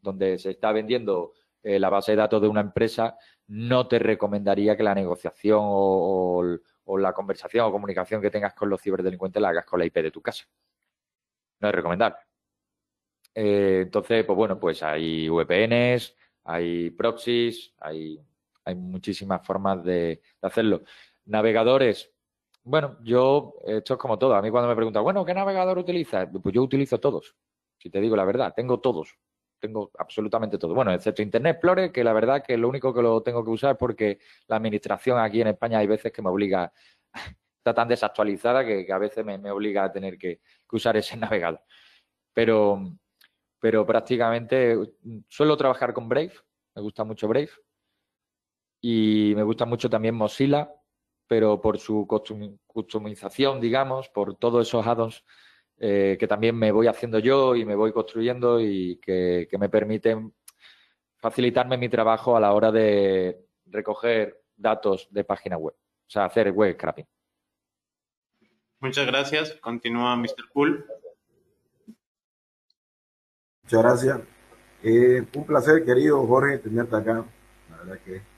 [0.00, 4.76] donde se está vendiendo eh, la base de datos de una empresa, no te recomendaría
[4.76, 6.56] que la negociación o,
[6.98, 10.12] la conversación o comunicación que tengas con los ciberdelincuentes la hagas con la IP de
[10.12, 10.44] tu casa.
[11.58, 12.18] No es recomendable.
[13.34, 18.20] entonces, pues bueno, pues hay VPNs, hay proxies, hay,
[18.64, 20.82] hay muchísimas formas de hacerlo.
[21.24, 22.11] Navegadores,
[22.64, 24.34] bueno, yo, esto es como todo.
[24.34, 26.28] A mí cuando me preguntan, bueno, ¿qué navegador utilizas?
[26.42, 27.34] Pues yo utilizo todos.
[27.78, 29.16] Si te digo la verdad, tengo todos.
[29.58, 30.74] Tengo absolutamente todo.
[30.74, 33.72] Bueno, excepto Internet Explorer, que la verdad que lo único que lo tengo que usar
[33.72, 36.72] es porque la administración aquí en España hay veces que me obliga,
[37.58, 41.60] está tan desactualizada que, a veces me, obliga a tener que, usar ese navegador.
[42.32, 42.80] Pero,
[43.60, 44.76] pero prácticamente
[45.28, 46.32] suelo trabajar con Brave,
[46.74, 47.50] me gusta mucho Brave.
[48.80, 50.72] Y me gusta mucho también Mozilla,
[51.32, 52.06] pero por su
[52.66, 55.24] customización, digamos, por todos esos addons
[55.78, 60.34] eh, que también me voy haciendo yo y me voy construyendo y que, me permiten
[61.16, 66.52] facilitarme mi trabajo a la hora de recoger datos de página web, o sea, hacer
[66.52, 67.06] web scrapping.
[68.80, 69.54] Muchas gracias.
[69.54, 70.50] Continúa Mr.
[70.52, 70.84] Pool.
[73.62, 74.20] Muchas gracias.
[74.82, 77.24] Eh, un placer, querido Jorge, tenerte acá.
[77.70, 78.31] La verdad que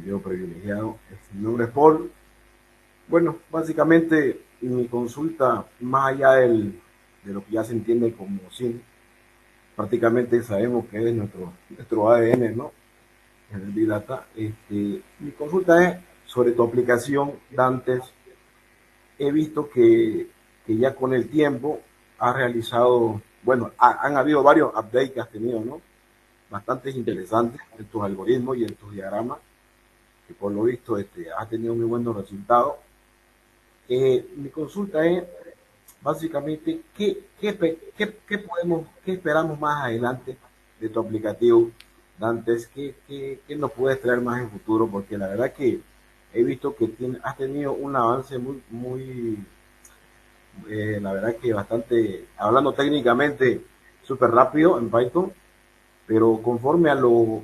[0.00, 0.98] yo privilegiado.
[1.32, 2.10] Mi nombre es Paul.
[3.08, 6.80] Bueno, básicamente mi consulta, más allá del,
[7.24, 8.82] de lo que ya se entiende como SIN,
[9.76, 12.72] prácticamente sabemos que es nuestro, nuestro ADN, ¿no?
[13.52, 14.26] En el Big Data.
[14.36, 18.02] Este, mi consulta es sobre tu aplicación Dantes.
[19.18, 20.28] He visto que,
[20.66, 21.80] que ya con el tiempo
[22.18, 25.80] has realizado, bueno, han habido varios updates que has tenido, ¿no?
[26.48, 29.38] Bastante interesantes en tus algoritmos y en tus diagramas
[30.32, 32.74] por lo visto este, ha tenido muy buenos resultados.
[33.88, 35.24] Eh, mi consulta es
[36.02, 40.36] básicamente ¿qué, qué, podemos, qué esperamos más adelante
[40.80, 41.70] de tu aplicativo,
[42.18, 45.80] Dantes, ¿qué, qué, nos puedes traer más en futuro, porque la verdad que
[46.32, 49.44] he visto que tiene, has tenido un avance muy, muy,
[50.68, 53.64] eh, la verdad que bastante, hablando técnicamente,
[54.02, 55.32] súper rápido en Python,
[56.06, 57.42] pero conforme a lo,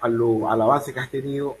[0.00, 1.56] a lo, al avance que has tenido,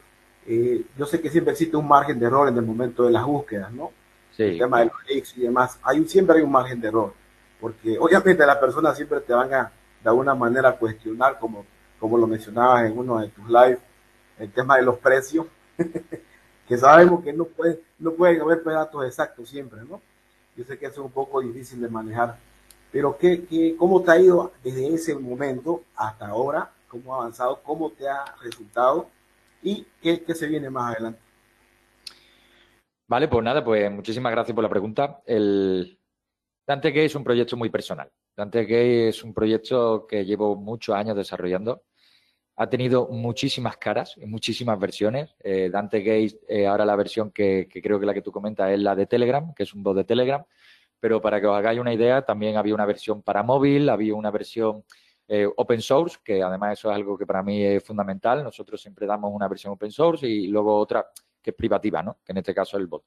[0.50, 3.24] eh, yo sé que siempre existe un margen de error en el momento de las
[3.26, 3.92] búsquedas, ¿no?
[4.34, 4.44] Sí.
[4.44, 5.78] El tema de los links y demás.
[5.82, 7.12] Hay, siempre hay un margen de error,
[7.60, 11.66] porque obviamente las personas siempre te van a de alguna manera cuestionar, como,
[12.00, 13.78] como lo mencionabas en uno de tus lives,
[14.38, 15.46] el tema de los precios,
[16.68, 20.00] que sabemos que no, puede, no pueden haber datos exactos siempre, ¿no?
[20.56, 22.38] Yo sé que eso es un poco difícil de manejar,
[22.90, 26.70] pero ¿qué, qué, ¿cómo te ha ido desde ese momento hasta ahora?
[26.88, 27.60] ¿Cómo ha avanzado?
[27.62, 29.10] ¿Cómo te ha resultado?
[29.62, 31.20] Y qué, se viene más adelante.
[33.06, 35.22] Vale, pues nada, pues muchísimas gracias por la pregunta.
[35.24, 35.98] El
[36.66, 38.10] Dante Gay es un proyecto muy personal.
[38.36, 41.84] Dante Gay es un proyecto que llevo muchos años desarrollando.
[42.56, 45.34] Ha tenido muchísimas caras y muchísimas versiones.
[45.40, 48.80] Eh, Dante Gay, eh, ahora la versión que, creo que la que tú comentas es
[48.80, 50.44] la de Telegram, que es un bot de Telegram.
[51.00, 54.30] Pero para que os hagáis una idea, también había una versión para móvil, había una
[54.30, 54.84] versión
[55.30, 58.42] eh, open source, que además eso es algo que para mí es fundamental.
[58.42, 61.06] Nosotros siempre damos una versión open source y luego otra
[61.42, 62.18] que es privativa, ¿no?
[62.24, 63.04] que en este caso es el bot.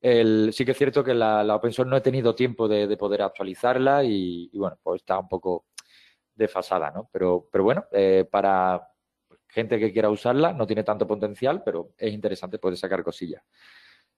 [0.00, 4.02] sí que es cierto que la, open source no he tenido tiempo de, poder actualizarla
[4.02, 5.66] y, bueno, pues está un poco
[6.34, 7.08] desfasada, ¿no?
[7.12, 8.88] Pero, pero bueno, eh, para
[9.48, 13.42] gente que quiera usarla no tiene tanto potencial, pero es interesante poder sacar cosillas.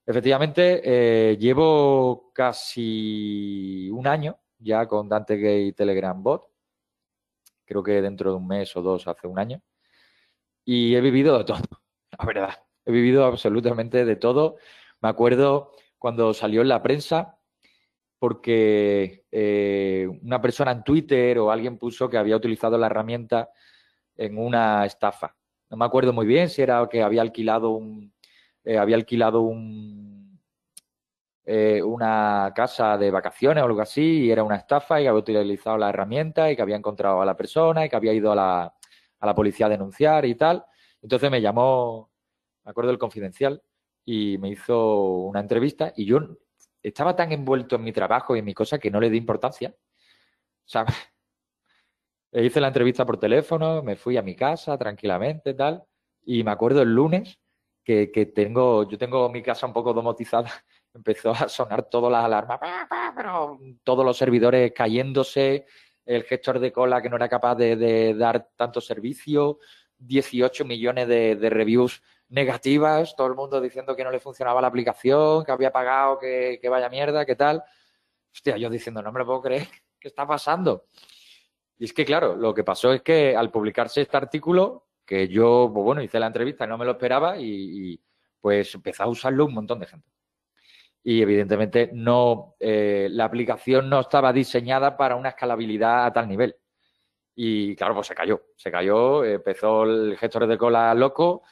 [0.07, 6.48] Efectivamente, eh, llevo casi un año ya con Dante Gay Telegram Bot
[7.69, 9.61] creo que dentro de un mes o dos, hace un año.
[10.65, 11.59] Y he vivido de todo,
[12.19, 12.55] la verdad.
[12.87, 14.57] He vivido absolutamente de todo.
[15.01, 17.39] Me acuerdo cuando salió en la prensa,
[18.19, 23.51] porque eh, una persona en Twitter o alguien puso que había utilizado la herramienta
[24.17, 25.37] en una estafa.
[25.71, 28.13] No me acuerdo muy bien si era que había alquilado un,
[28.65, 30.18] eh, había alquilado un
[31.51, 35.79] eh, una casa de vacaciones o algo así y era una estafa y había utilizado
[35.79, 38.75] la herramienta y que había encontrado a la persona y que había ido a la,
[39.19, 40.63] a la policía a denunciar y tal.
[41.01, 42.11] Entonces me llamó,
[42.65, 43.63] me acuerdo del confidencial,
[44.05, 46.21] y me hizo una entrevista y yo
[46.83, 49.75] estaba tan envuelto en mi trabajo y en mi cosa que no le di importancia.
[49.75, 50.85] O sea,
[52.33, 55.83] hice la entrevista por teléfono, me fui a mi casa tranquilamente tal,
[56.27, 57.39] y me acuerdo el lunes
[57.83, 60.51] que, que tengo, yo tengo mi casa un poco domotizada
[60.99, 62.61] empezó a sonar todas las alarmas,
[63.17, 65.67] pero todos los servidores cayéndose,
[66.05, 69.59] el gestor de cola que no era capaz de, dar tanto servicio,
[69.99, 75.45] 18 millones de, reviews negativas, todo el mundo diciendo que no le funcionaba la aplicación,
[75.45, 77.63] que había pagado, que, vaya mierda, que tal.
[78.33, 80.87] Hostia, yo diciendo, no me lo puedo creer, ¿qué está pasando?
[81.79, 85.71] Y es que, claro, lo que pasó es que al publicarse este artículo, que yo,
[85.73, 87.99] pues bueno, hice la entrevista, no me lo esperaba y,
[88.41, 90.07] pues empezó a usarlo un montón de gente.
[91.09, 96.55] Y evidentemente no, eh, la aplicación no estaba diseñada para una escalabilidad a tal nivel.
[97.35, 101.45] Y claro, pues se cayó, se cayó, empezó el gestor de cola loco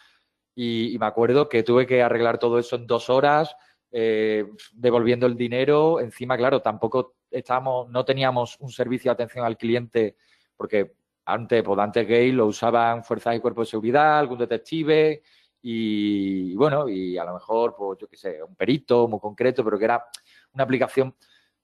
[0.54, 3.56] y, me acuerdo que tuve que arreglar todo eso en dos horas,
[3.90, 6.00] eh, devolviendo el dinero.
[6.00, 10.16] Encima, claro, tampoco estábamos, no teníamos un servicio de atención al cliente,
[10.54, 15.22] porque antes, pues antes gay lo usaban fuerzas y cuerpos de seguridad, algún detective,
[15.68, 19.76] y, bueno, y a lo mejor, pues yo qué sé, un perito muy concreto, pero
[19.78, 20.04] que era
[20.52, 21.14] una aplicación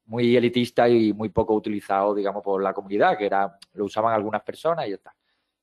[0.06, 4.42] muy elitista y muy poco utilizado, digamos, por la comunidad, que era, lo usaban algunas
[4.42, 5.14] personas y ya está.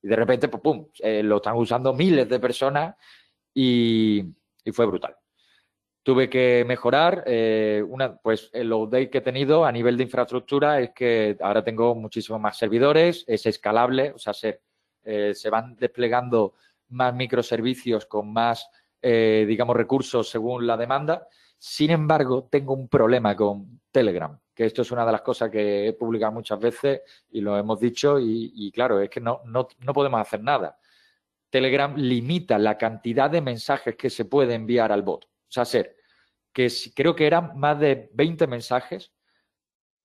[0.02, 2.96] Y de repente, pues pum, eh, lo están usando miles de personas
[3.52, 4.24] y
[4.72, 5.16] fue brutal
[6.02, 7.24] tuve que mejorar.
[7.26, 11.62] Eh, una, pues el update que he tenido a nivel de infraestructura es que ahora
[11.62, 14.62] tengo muchísimos más servidores, es escalable, o sea, se,
[15.04, 16.54] eh, se van desplegando
[16.90, 18.68] más microservicios con más,
[19.02, 21.26] eh, digamos, recursos según la demanda.
[21.58, 25.88] Sin embargo, tengo un problema con Telegram, que esto es una de las cosas que
[25.88, 29.68] he publicado muchas veces y lo hemos dicho y, y claro, es que no, no,
[29.78, 30.78] no podemos hacer nada.
[31.50, 35.24] Telegram limita la cantidad de mensajes que se puede enviar al bot.
[35.24, 35.96] O sea, ser
[36.52, 39.12] que creo que eran más de 20 mensajes,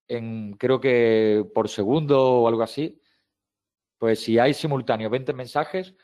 [0.08, 3.02] en, creo que por segundo o algo así.
[3.98, 5.96] Pues si hay simultáneo 20 mensajes,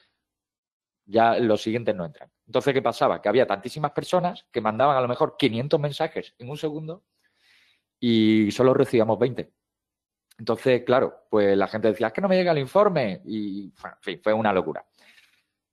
[1.12, 2.32] ya los siguientes no entran.
[2.47, 3.21] Entonces, ¿qué pasaba?
[3.21, 7.04] Que había tantísimas personas que mandaban a lo mejor 500 mensajes en un segundo
[8.00, 9.52] y solo recibíamos 20.
[10.39, 14.02] Entonces, claro, pues la gente decía, es que no me llega el informe y, en
[14.02, 14.86] fin, fue una locura.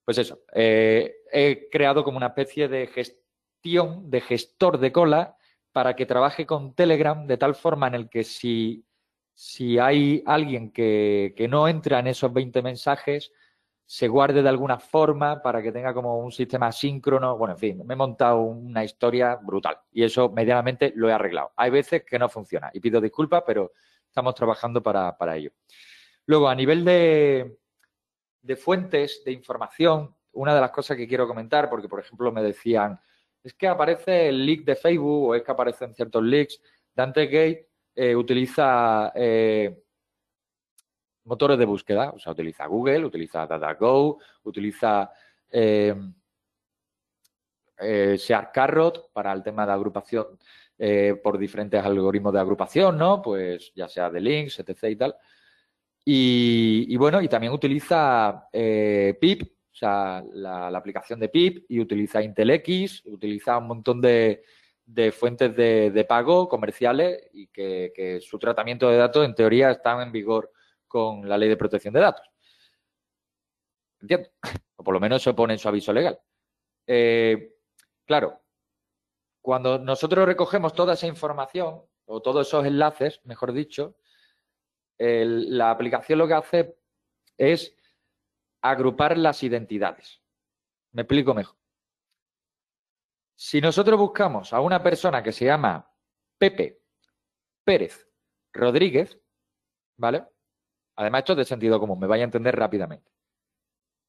[0.04, 5.36] Pues eso, eh, he creado como una especie de gestión de gestor de cola
[5.72, 8.84] para que trabaje con Telegram de tal forma en el que si,
[9.34, 13.32] si hay alguien que, que no entra en esos 20 mensajes,
[13.90, 17.38] se guarde de alguna forma para que tenga como un sistema síncrono.
[17.38, 21.52] Bueno, en fin, me he montado una historia brutal y eso medianamente lo he arreglado.
[21.56, 23.72] Hay veces que no funciona y pido disculpas, pero
[24.06, 25.52] estamos trabajando para, para ello.
[26.26, 27.60] Luego, a nivel de,
[28.42, 32.42] de fuentes de información, una de las cosas que quiero comentar, porque por ejemplo me
[32.42, 33.00] decían,
[33.42, 36.60] es que aparece el leak de Facebook o es que aparecen ciertos leaks,
[36.94, 39.82] Dante Gate eh, utiliza eh,
[41.28, 45.10] motores de búsqueda, o sea, utiliza Google, utiliza DataGo, utiliza
[45.50, 45.94] eh,
[47.78, 48.18] eh
[48.52, 50.26] Carrot para el tema de agrupación
[51.22, 53.20] por diferentes algoritmos de agrupación, ¿no?
[53.20, 54.84] Pues ya sea de links, etc.
[54.84, 55.16] y tal.
[56.10, 62.22] Y, bueno, y también utiliza eh, PIP, o sea, la, aplicación de PIP, y utiliza
[62.22, 64.42] IntelX, utiliza un montón de,
[65.12, 70.50] fuentes de, pago comerciales y que, su tratamiento de datos, en teoría, está en vigor
[70.88, 72.26] con la ley de protección de datos.
[74.00, 74.30] Entiendo.
[74.76, 76.18] O por lo menos se pone en su aviso legal.
[76.86, 77.56] Eh,
[78.06, 78.40] claro,
[79.40, 83.96] cuando nosotros recogemos toda esa información, o todos esos enlaces, mejor dicho,
[84.98, 86.78] la aplicación lo que hace
[87.36, 87.76] es
[88.62, 90.22] agrupar las identidades.
[90.92, 91.56] Me explico mejor.
[93.36, 95.88] Si nosotros buscamos a una persona que se llama
[96.38, 96.82] Pepe
[97.62, 98.08] Pérez
[98.52, 99.20] Rodríguez,
[99.96, 100.26] ¿vale?
[100.98, 103.12] Además, esto es de sentido común, me vaya a entender rápidamente.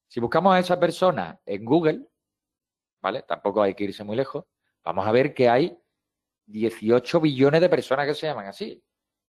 [0.07, 2.07] Si buscamos a esa persona en Google,
[2.99, 3.21] ¿vale?
[3.21, 4.45] Tampoco hay que irse muy lejos,
[4.83, 5.77] vamos a ver que hay
[6.47, 8.83] 18 billones de personas que se llaman así.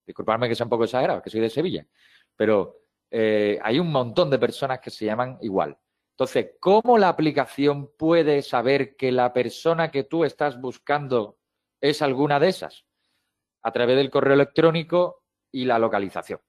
[0.07, 1.87] Disculpadme que sea un poco exagerado, que soy de Sevilla,
[2.35, 2.79] pero
[3.11, 5.77] eh, hay un montón de personas que se llaman igual.
[6.13, 11.37] Entonces, ¿cómo la aplicación puede saber que la persona que tú estás buscando
[11.79, 12.87] es alguna de esas?
[13.63, 16.41] A través del correo electrónico y la localización.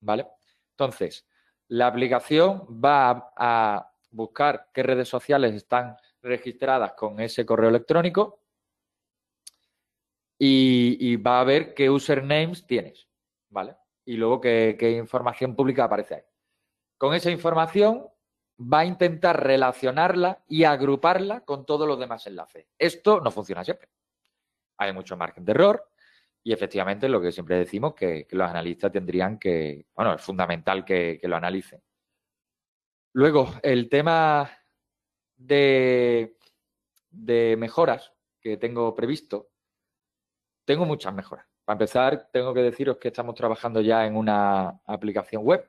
[0.00, 0.26] ¿Vale?
[0.72, 1.26] Entonces,
[1.68, 8.40] la aplicación va a buscar qué redes sociales están registradas con ese correo electrónico
[10.42, 13.06] y, va a ver qué usernames tienes,
[13.50, 13.76] ¿vale?
[14.06, 16.22] Y luego qué, información pública aparece ahí.
[16.96, 18.06] Con esa información
[18.58, 22.66] va a intentar relacionarla y agruparla con todos los demás enlaces.
[22.78, 23.90] Esto no funciona siempre.
[24.78, 25.90] Hay mucho margen de error
[26.42, 30.84] y efectivamente lo que siempre decimos que, que los analistas tendrían que, bueno, es fundamental
[30.84, 31.82] que, lo analicen.
[33.12, 34.50] Luego, el tema
[35.36, 36.36] de,
[37.10, 39.50] de mejoras que tengo previsto
[40.64, 41.46] tengo muchas mejoras.
[41.64, 45.68] Para empezar, tengo que deciros que estamos trabajando ya en una aplicación web.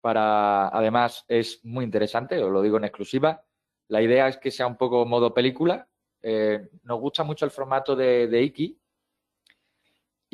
[0.00, 3.44] Para, además, es muy interesante, os lo digo en exclusiva.
[3.88, 5.88] La idea es que sea un poco modo película.
[6.22, 8.81] Eh, nos gusta mucho el formato de, de Iki.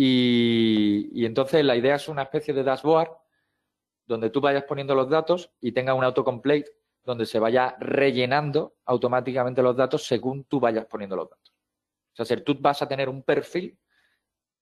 [0.00, 3.10] Y, entonces la idea es una especie de dashboard
[4.06, 6.70] donde tú vayas poniendo los datos y tenga un autocomplete
[7.02, 11.52] donde se vaya rellenando automáticamente los datos según tú vayas poniendo los datos.
[12.16, 13.76] O sea, tú vas a tener un perfil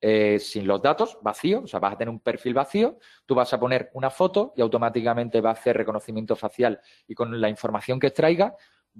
[0.01, 3.53] eh, sin los datos, vacío, o sea, vas a tener un perfil vacío, tú vas
[3.53, 8.01] a poner una foto y automáticamente va a hacer reconocimiento facial y con la información
[8.01, 8.57] que extraiga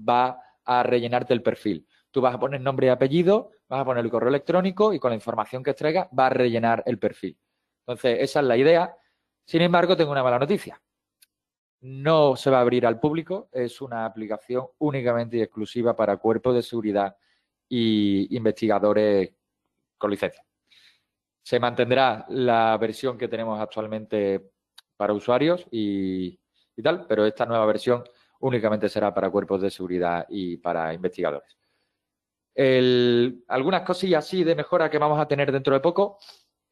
[0.07, 1.87] va a rellenarte el perfil.
[2.17, 5.11] Tú vas a poner nombre y apellido, vas a poner el correo electrónico y con
[5.11, 7.37] la información que extraiga va a rellenar el perfil.
[7.81, 8.97] Entonces, esa es la idea.
[9.45, 10.81] Sin embargo, tengo una mala noticia.
[11.81, 16.55] No se va a abrir al público, es una aplicación únicamente y exclusiva para cuerpos
[16.55, 17.15] de seguridad
[17.69, 19.35] y investigadores
[19.95, 20.43] con licencia.
[21.43, 24.53] Se mantendrá la versión que tenemos actualmente
[24.95, 26.39] para usuarios y,
[26.81, 28.03] tal, pero esta nueva versión
[28.39, 31.57] únicamente será para cuerpos de seguridad y para investigadores.
[32.57, 36.17] Algunas cosillas así de mejora que vamos a tener dentro de poco.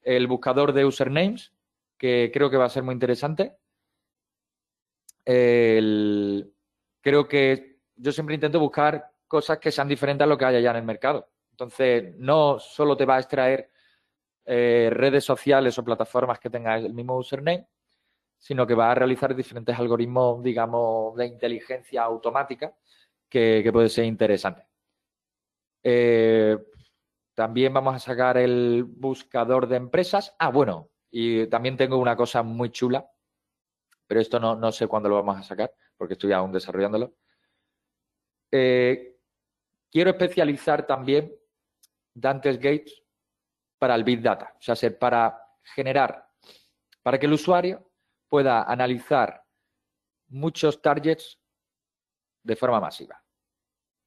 [0.02, 1.54] El buscador de usernames,
[1.98, 3.56] que creo que va a ser muy interesante.
[5.24, 10.72] creo que yo siempre intento buscar cosas que sean diferentes a lo que haya ya
[10.72, 11.30] en el mercado.
[11.52, 13.72] Entonces, no solo te va a extraer
[14.46, 17.68] eh, redes sociales o plataformas que tengan el mismo username,
[18.38, 22.76] sino que va a realizar diferentes algoritmos, digamos, de inteligencia automática
[23.30, 24.64] que, puede ser interesante.
[25.88, 26.58] Eh,
[27.36, 30.36] también vamos a sacar el buscador de empresas.
[30.40, 33.08] Ah, bueno, y también tengo una cosa muy chula,
[34.08, 37.14] pero esto no, no sé cuándo lo vamos a sacar, porque estoy aún desarrollándolo.
[38.52, 39.16] Eh,
[39.96, 41.34] Quiero especializar también
[42.14, 43.02] Dante's Gates
[43.80, 46.30] para el Big Data, o sea, para generar,
[47.02, 47.94] para que el usuario
[48.28, 49.42] pueda analizar
[50.28, 51.40] muchos targets
[52.44, 53.24] de forma masiva.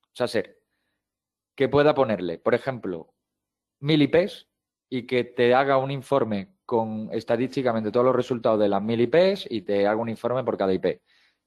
[0.02, 0.57] O sea, ser
[1.58, 3.12] que pueda ponerle, por ejemplo,
[3.80, 4.46] mil IPs
[4.88, 9.48] y que te haga un informe con estadísticamente todos los resultados de las mil IPs
[9.50, 10.84] y te haga un informe por cada IP.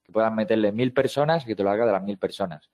[0.03, 2.69] Que puedas meterle mil personas y que te lo haga de las mil personas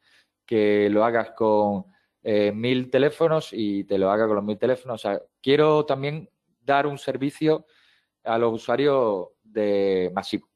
[0.47, 1.85] que lo hagas con
[2.23, 4.95] eh, mil teléfonos y te lo haga con los mil teléfonos.
[4.95, 6.27] O sea, quiero también
[6.61, 7.67] dar un servicio
[8.23, 10.49] a los usuarios de masivo.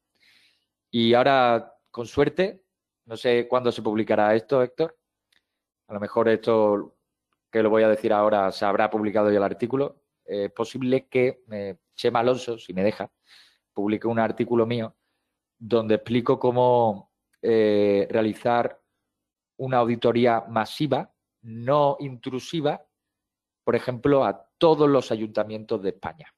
[0.89, 2.63] Y ahora, con suerte,
[3.05, 4.97] no sé cuándo se publicará esto, Héctor.
[5.91, 6.95] A lo mejor esto
[7.51, 10.03] que lo voy a decir ahora se habrá publicado ya el artículo.
[10.23, 13.11] Es posible que eh, Chema Alonso, si me deja,
[13.73, 14.95] publique un artículo mío
[15.59, 17.11] donde explico cómo
[17.41, 18.81] eh, realizar
[19.57, 22.85] una auditoría masiva, no intrusiva,
[23.65, 26.33] por ejemplo, a todos los ayuntamientos de España.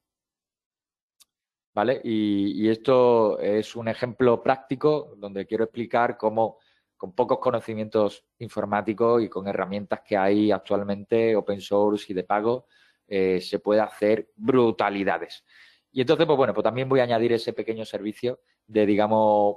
[1.72, 2.00] ¿Vale?
[2.02, 6.58] Y, esto es un ejemplo práctico donde quiero explicar cómo
[7.04, 12.66] con pocos conocimientos informáticos y con herramientas que hay actualmente, open source y de pago,
[13.06, 15.44] eh, se puede hacer brutalidades.
[15.92, 19.56] Y entonces, pues bueno, pues también voy a añadir ese pequeño servicio de, digamos,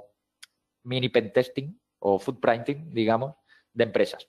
[0.82, 3.34] mini pen testing o footprinting, digamos,
[3.72, 4.28] de empresas.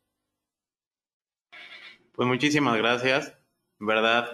[2.13, 3.37] Pues muchísimas gracias.
[3.79, 4.29] verdad,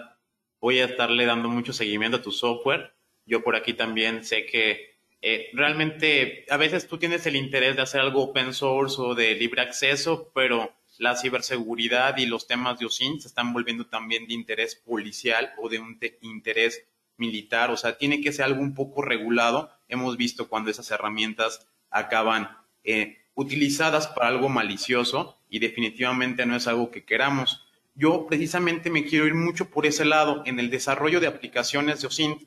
[0.60, 2.94] voy a estarle dando mucho seguimiento a tu software.
[3.24, 7.82] Yo por aquí también sé que eh, realmente a veces tú tienes el interés de
[7.82, 12.86] hacer algo open source o de libre acceso, pero la ciberseguridad y los temas de
[12.86, 16.86] OSINT se están volviendo también de interés policial o de un interés
[17.16, 17.70] militar.
[17.70, 19.70] O sea, tiene que ser algo un poco regulado.
[19.88, 22.48] Hemos visto cuando esas herramientas acaban
[22.84, 27.64] eh, utilizadas para algo malicioso y definitivamente no es algo que queramos.
[27.94, 32.06] Yo precisamente me quiero ir mucho por ese lado en el desarrollo de aplicaciones de
[32.08, 32.42] OSINT.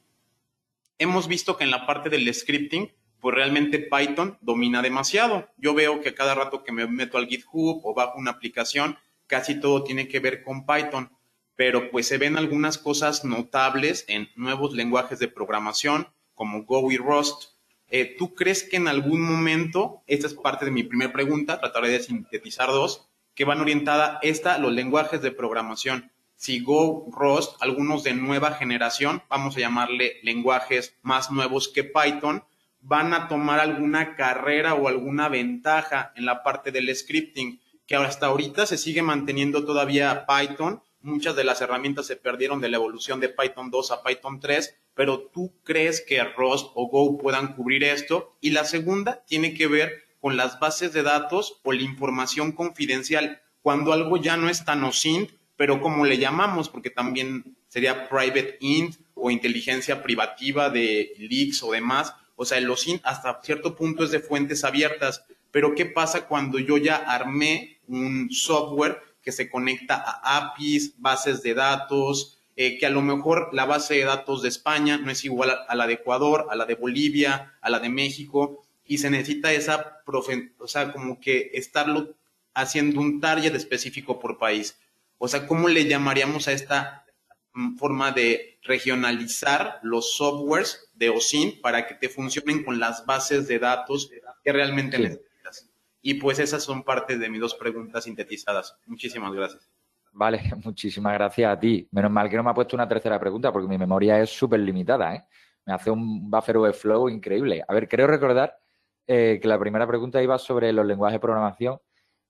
[0.99, 5.49] Hemos visto que en la parte del scripting, pues realmente Python domina demasiado.
[5.57, 9.59] Yo veo que cada rato que me meto al GitHub o bajo una aplicación, casi
[9.59, 11.11] todo tiene que ver con Python,
[11.55, 16.97] pero pues se ven algunas cosas notables en nuevos lenguajes de programación como Go y
[16.97, 17.59] Rust,
[17.91, 21.89] eh, ¿Tú crees que en algún momento, esta es parte de mi primera pregunta, trataré
[21.89, 26.11] de sintetizar dos, que van orientada esta, los lenguajes de programación?
[26.39, 32.45] Si Go, Rust, algunos de nueva generación, vamos a llamarle lenguajes más nuevos que Python,
[32.79, 38.27] van a tomar alguna carrera o alguna ventaja en la parte del scripting, que hasta
[38.27, 43.19] ahorita se sigue manteniendo todavía Python, muchas de las herramientas se perdieron de la evolución
[43.19, 47.83] de Python 2 a Python 3, pero tú crees que Rust o Go puedan cubrir
[47.83, 48.37] esto.
[48.39, 53.41] Y la segunda tiene que ver con las bases de datos o la información confidencial,
[53.61, 58.55] cuando algo ya no es tan OSINT, pero como le llamamos, porque también sería private
[58.61, 62.15] int o inteligencia privativa de leaks o demás.
[62.37, 66.59] O sea, el OSINT hasta cierto punto es de fuentes abiertas, pero ¿qué pasa cuando
[66.59, 72.85] yo ya armé un software que se conecta a APIs, bases de datos, eh, que
[72.85, 75.95] a lo mejor la base de datos de España no es igual a, la de
[75.95, 80.93] Ecuador, a la de Bolivia, a la de México, y se necesita esa, o sea,
[80.93, 82.15] como que estarlo
[82.53, 84.77] haciendo un target específico por país.
[85.19, 87.05] O sea, ¿cómo le llamaríamos a esta
[87.53, 93.47] mm, forma de regionalizar los softwares de OSIN para que te funcionen con las bases
[93.47, 94.09] de datos
[94.43, 95.69] que realmente necesitas?
[96.01, 98.77] Y pues esas son parte de mis dos preguntas sintetizadas.
[98.87, 99.69] Muchísimas gracias.
[100.13, 101.87] Vale, muchísimas gracias a ti.
[101.91, 104.61] Menos mal que no me ha puesto una tercera pregunta porque mi memoria es súper
[104.61, 105.15] limitada.
[105.15, 105.25] ¿eh?
[105.65, 107.63] Me hace un buffer overflow increíble.
[107.67, 108.57] A ver, creo recordar
[109.05, 111.79] eh, que la primera pregunta iba sobre los lenguajes de programación.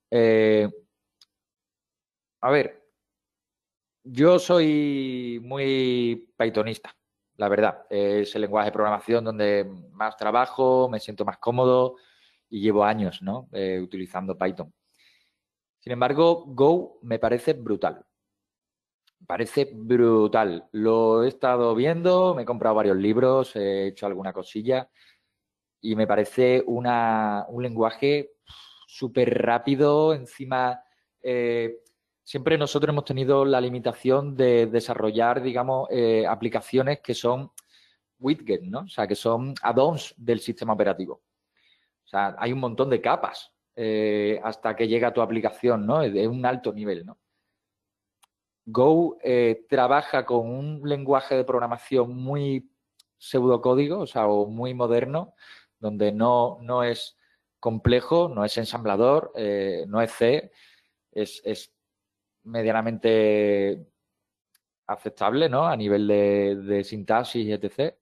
[0.09, 0.67] Eh,
[2.41, 2.78] a ver,
[4.03, 6.95] yo soy muy pythonista,
[7.35, 7.85] la verdad.
[7.89, 11.95] Es el lenguaje de programación donde más trabajo, me siento más cómodo
[12.49, 13.49] y llevo años ¿no?
[13.51, 14.73] Eh, utilizando Python.
[15.79, 18.05] Sin embargo, Go me parece brutal.
[19.27, 20.67] Parece brutal.
[20.71, 24.89] Lo he estado viendo, me he comprado varios libros, he hecho alguna cosilla
[25.81, 28.31] y me parece una, un lenguaje
[28.87, 30.83] súper rápido, encima...
[31.21, 31.81] Eh,
[32.29, 37.51] siempre nosotros hemos tenido la limitación de desarrollar, digamos, eh, aplicaciones que son
[38.19, 38.81] widgets, ¿no?
[38.81, 41.23] O sea, que son add-ons del sistema operativo.
[42.05, 46.03] O sea, hay un montón de capas eh, hasta que llega tu aplicación, ¿no?
[46.03, 47.17] Es un alto nivel, ¿no?
[48.63, 49.17] Go
[49.67, 52.69] trabaja con un lenguaje de programación muy
[53.17, 55.33] pseudocódigo, o sea, o muy moderno,
[55.79, 57.17] donde no, no es
[57.59, 60.51] complejo, no es ensamblador, eh, no es C,
[61.11, 61.73] es,
[62.43, 63.87] medianamente
[64.87, 65.67] aceptable ¿no?
[65.67, 67.95] a nivel de, sintaxis, etc.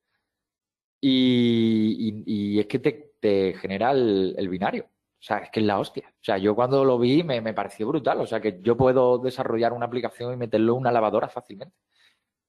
[1.01, 4.85] Y, y, es que te, genera el, binario.
[4.85, 6.07] O sea, es que es la hostia.
[6.09, 8.21] O sea, yo cuando lo vi me, me, pareció brutal.
[8.21, 11.75] O sea, que yo puedo desarrollar una aplicación y meterlo en una lavadora fácilmente.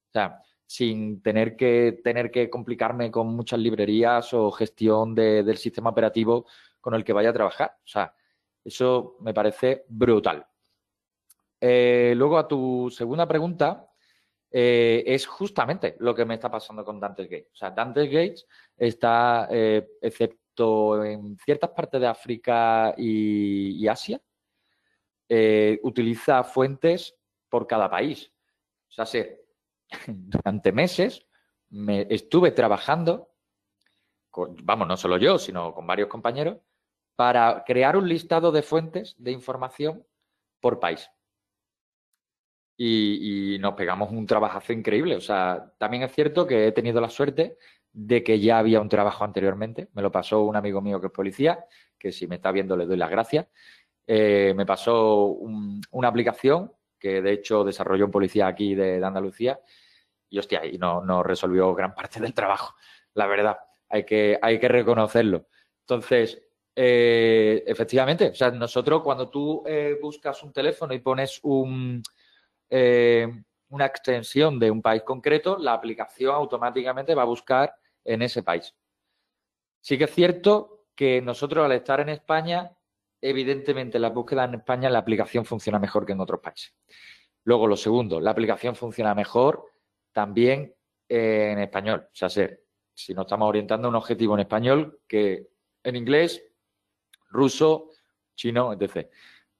[0.08, 5.90] O sea, sin tener que, tener que complicarme con muchas librerías o gestión del sistema
[5.90, 6.46] operativo
[6.80, 7.72] con el que vaya a trabajar.
[7.84, 8.14] O sea,
[8.64, 10.46] eso me parece brutal.
[11.60, 13.88] Eh, luego a tu segunda pregunta,
[14.50, 17.52] eh, es justamente lo que me está pasando con Dante's Gates.
[17.52, 18.46] O sea, Dante's Gates
[18.76, 24.20] está, eh, excepto en ciertas partes de África y, Asia,
[25.82, 27.16] utiliza fuentes
[27.48, 28.32] por cada país.
[28.88, 29.44] O sea, se,
[30.06, 31.26] durante meses
[31.70, 33.30] me estuve trabajando,
[34.62, 36.58] vamos, no solo yo, sino con varios compañeros,
[37.14, 40.06] para crear un listado de fuentes de información
[40.60, 41.10] por país.
[42.80, 45.16] Y, nos pegamos un trabajazo increíble.
[45.16, 47.58] O sea, también es cierto que he tenido la suerte
[47.92, 49.88] de que ya había un trabajo anteriormente.
[49.94, 51.64] Me lo pasó un amigo mío que es policía,
[51.98, 53.48] que si me está viendo le doy las gracias.
[54.06, 55.24] Eh, me pasó
[55.90, 59.60] una aplicación que de hecho desarrolló un policía aquí de, Andalucía,
[60.30, 62.74] y hostia, y no, no, resolvió gran parte del trabajo,
[63.14, 63.58] la verdad,
[63.88, 65.46] hay que, hay que reconocerlo.
[65.80, 66.42] Entonces,
[66.74, 72.02] eh, efectivamente, o sea, nosotros cuando tú eh, buscas un teléfono y pones un,
[72.70, 73.28] eh,
[73.68, 78.74] una extensión de un país concreto, la aplicación automáticamente va a buscar en ese país.
[79.80, 82.78] Sí que es cierto que nosotros al estar en España
[83.20, 86.74] evidentemente la búsqueda en España la aplicación funciona mejor que en otros países.
[87.44, 89.64] Luego, lo segundo, la aplicación funciona mejor
[90.12, 90.74] también
[91.08, 92.08] en español.
[92.12, 95.48] O sea, si nos estamos orientando a un objetivo en español que
[95.82, 96.44] en inglés,
[97.30, 97.90] ruso,
[98.34, 99.08] chino, etc.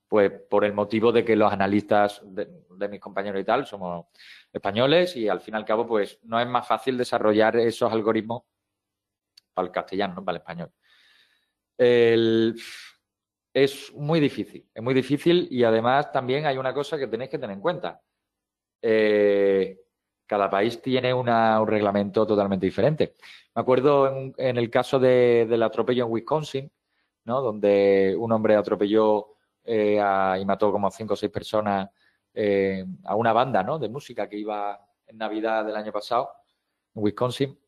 [0.09, 4.06] Pues por el motivo de que los analistas de, de, mis compañeros y tal somos
[4.50, 8.44] españoles y al fin y al cabo, pues no es más fácil desarrollar esos algoritmos
[9.52, 10.72] para el castellano, para el español.
[13.52, 17.38] Es muy difícil, es muy difícil y además también hay una cosa que tenéis que
[17.38, 18.00] tener en cuenta.
[18.80, 19.80] Eh,
[20.26, 21.26] cada país tiene un
[21.66, 23.14] reglamento totalmente diferente.
[23.54, 26.70] Me acuerdo en, el caso del atropello en Wisconsin,
[27.24, 27.40] ¿no?
[27.40, 29.38] donde un hombre atropelló
[29.68, 30.00] eh,
[30.40, 31.90] y mató como cinco o seis personas
[32.34, 33.78] eh, a una banda ¿no?
[33.78, 36.30] de música que iba en Navidad del año pasado
[36.94, 37.58] en Wisconsin.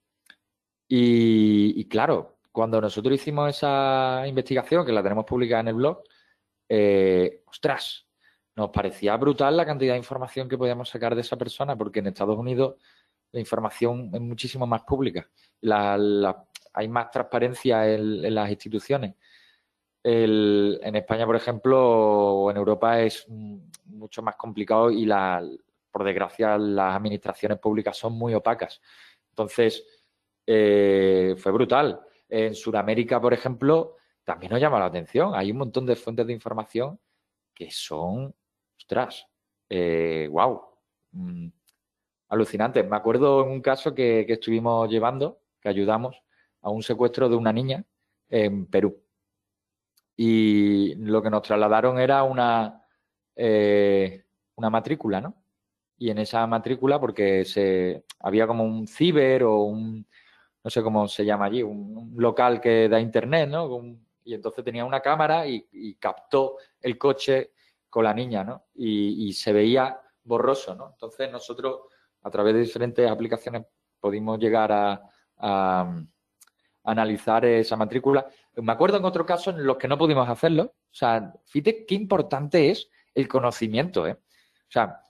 [0.88, 6.03] y claro, cuando nosotros hicimos esa investigación, que la tenemos publicada en el blog,
[6.68, 8.07] eh, ostras,
[8.57, 12.09] nos parecía brutal la cantidad de información que podíamos sacar de esa persona, porque en
[12.09, 12.76] Estados Unidos
[13.32, 15.28] la información es muchísimo más pública.
[16.72, 19.14] hay más transparencia en, las instituciones.
[20.03, 23.26] En España, por ejemplo, o en Europa es
[23.84, 25.42] mucho más complicado y la,
[25.90, 28.80] por desgracia, las administraciones públicas son muy opacas.
[29.30, 29.84] Entonces,
[30.46, 32.01] eh, fue brutal.
[32.28, 35.34] En Sudamérica, por ejemplo, también nos llama la atención.
[35.34, 36.98] Hay un montón de fuentes de información
[37.55, 38.34] que son,
[38.78, 39.26] ostras,
[39.68, 40.28] wow, eh,
[41.12, 41.48] mm,
[42.28, 42.88] alucinantes.
[42.88, 46.22] Me acuerdo en un caso que, estuvimos llevando, que ayudamos
[46.62, 47.84] a un secuestro de una niña
[48.28, 49.03] en Perú.
[50.23, 52.85] Y lo que nos trasladaron era una,
[53.35, 55.35] eh, una matrícula, ¿no?
[55.97, 60.07] Y en esa matrícula, porque se, había como un ciber o un,
[60.62, 63.83] no sé cómo se llama allí, un, local que da internet, ¿no?
[64.23, 67.53] y entonces tenía una cámara y, captó el coche
[67.89, 68.66] con la niña, ¿no?
[68.75, 70.91] Y, se veía borroso, ¿no?
[70.91, 71.81] Entonces nosotros,
[72.21, 73.64] a través de diferentes aplicaciones,
[73.99, 76.05] pudimos llegar a,
[76.85, 78.26] analizar esa matrícula.
[78.57, 80.62] Me acuerdo en otro caso en los que no pudimos hacerlo.
[80.64, 84.12] O sea, fíjate qué importante es el conocimiento, ¿eh?
[84.12, 85.05] O sea,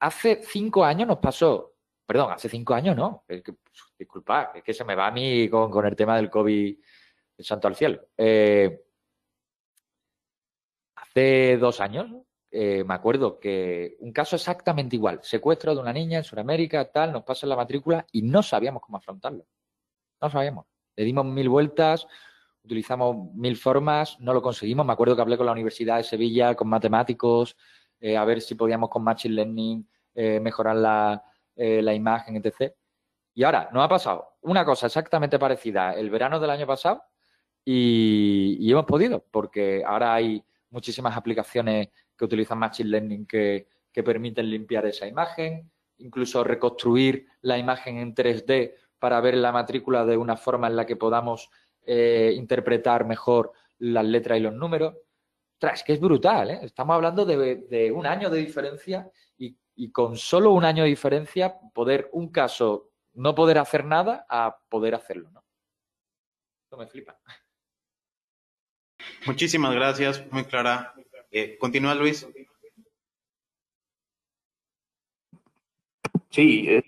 [0.00, 3.24] hace cinco años nos pasó, perdón, hace cinco años no,
[3.98, 6.76] disculpa, es que se me va a mí con, el tema del COVID,
[7.38, 8.08] el santo al cielo.
[8.16, 8.82] Eh,
[10.96, 12.10] hace dos años,
[12.50, 17.12] eh, me acuerdo que un caso exactamente igual, secuestro de una niña en Sudamérica, tal,
[17.12, 19.46] nos pasa la matrícula y no sabíamos cómo afrontarlo.
[20.20, 20.66] No sabíamos.
[20.96, 22.06] Le dimos mil vueltas,
[22.64, 24.84] utilizamos mil formas, no lo conseguimos.
[24.84, 27.56] Me acuerdo que hablé con la Universidad de Sevilla, con matemáticos,
[28.00, 29.88] eh, a ver si podíamos con Machine Learning
[30.40, 31.22] mejorar la,
[31.56, 32.72] la imagen, etc.
[33.34, 37.02] Y ahora, nos ha pasado una cosa exactamente parecida el verano del año pasado
[37.68, 43.68] y, hemos podido, porque ahora hay muchísimas aplicaciones que utilizan Machine Learning que,
[44.04, 50.16] permiten limpiar esa imagen, incluso reconstruir la imagen en 3D para ver la matrícula de
[50.16, 51.50] una forma en la que podamos
[51.84, 54.94] eh, interpretar mejor las letras y los números.
[55.60, 56.58] es que es brutal, ¿eh?
[56.62, 61.58] Estamos hablando de, un año de diferencia y, y, con solo un año de diferencia
[61.72, 65.44] poder un caso no poder hacer nada a poder hacerlo, ¿no?
[66.64, 67.18] Esto me flipa.
[69.26, 70.94] Muchísimas gracias, muy clara.
[71.30, 72.26] Eh, continúa, Luis.
[76.30, 76.84] Sí, es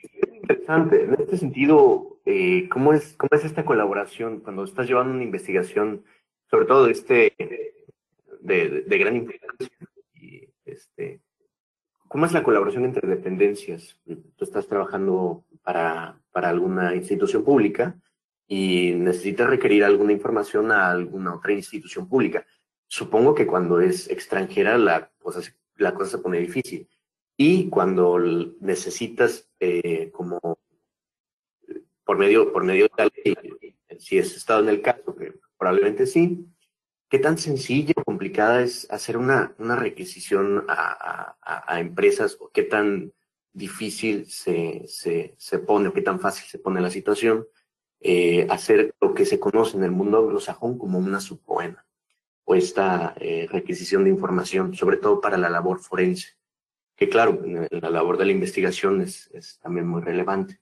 [0.48, 1.04] interesante.
[1.04, 6.04] En este sentido, eh, ¿cómo, es, ¿cómo es esta colaboración cuando estás llevando una investigación,
[6.50, 7.32] sobre todo de, este,
[8.40, 9.68] de, de gran importancia?
[10.64, 11.20] Este,
[12.08, 13.98] ¿Cómo es la colaboración entre dependencias?
[14.04, 17.98] Tú estás trabajando para, para alguna institución pública
[18.46, 22.46] y necesitas requerir alguna información a alguna otra institución pública.
[22.86, 25.42] Supongo que cuando es extranjera la cosa,
[25.76, 26.88] la cosa se pone difícil.
[27.38, 28.18] Y cuando
[28.60, 30.58] necesitas eh, como
[32.04, 36.06] por medio, por medio de la ley, si es estado en el caso, que probablemente
[36.06, 36.46] sí,
[37.08, 42.64] ¿Qué tan sencilla o complicada es hacer una, una requisición a, a, empresas o qué
[42.64, 43.14] tan
[43.50, 47.46] difícil se, se, se, pone o qué tan fácil se pone la situación
[48.00, 51.86] eh, hacer lo que se conoce en el mundo anglosajón como una subpoena
[52.44, 56.36] o esta eh, requisición de información, sobre todo para la labor forense,
[56.98, 57.40] que claro,
[57.70, 60.58] la labor de la investigación es, también muy relevante.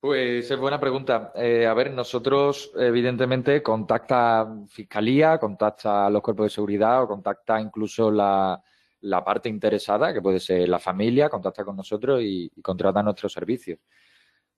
[0.00, 1.30] Pues es buena pregunta.
[1.34, 8.10] Eh, a ver, nosotros, evidentemente, contacta Fiscalía, contacta los cuerpos de seguridad o contacta incluso
[8.10, 8.62] la,
[9.22, 13.78] parte interesada, que puede ser la familia, contacta con nosotros y, contrata nuestros servicios.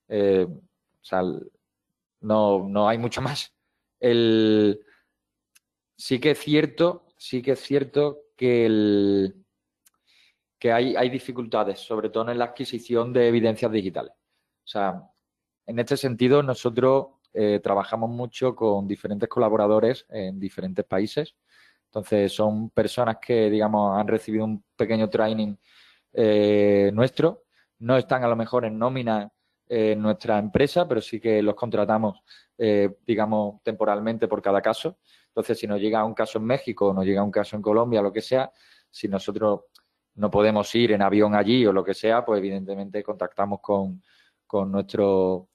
[0.06, 1.22] Eh, o sea,
[2.20, 3.52] no, no hay mucho más.
[3.98, 4.80] El,
[5.96, 9.41] sí que es cierto, sí que es cierto que, el,
[10.62, 14.12] que hay, hay dificultades, sobre todo en la adquisición de evidencias digitales.
[14.12, 15.10] O sea,
[15.66, 21.34] en este sentido, nosotros eh, trabajamos mucho con diferentes colaboradores en diferentes países.
[21.86, 25.56] Entonces, son personas que, digamos, han recibido un pequeño training
[26.12, 27.42] eh, nuestro.
[27.80, 29.32] No están a lo mejor en nómina
[29.68, 32.22] en nuestra empresa, pero sí que los contratamos,
[32.56, 34.98] eh, digamos, temporalmente por cada caso.
[35.26, 38.12] Entonces, si nos llega un caso en México nos llega un caso en Colombia, lo
[38.12, 38.52] que sea,
[38.92, 39.62] si nosotros
[40.14, 44.02] no podemos ir en avión allí o lo que sea, pues evidentemente contactamos con,
[44.46, 45.48] con nuestro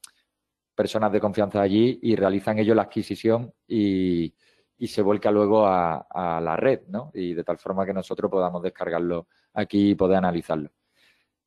[0.77, 4.33] personas de confianza allí y realizan ellos la adquisición y,
[4.79, 7.09] se vuelca luego a, la red, ¿no?
[7.15, 10.69] Y de tal forma que nosotros podamos descargarlo aquí y poder analizarlo.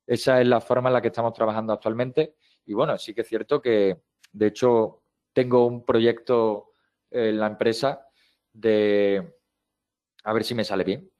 [0.05, 2.35] Esa es la forma en la que estamos trabajando actualmente.
[2.65, 4.01] Y bueno, sí que es cierto que,
[4.33, 6.73] de hecho, tengo un proyecto
[7.09, 8.05] en la empresa
[8.51, 9.35] de,
[10.23, 11.10] a ver si me sale bien,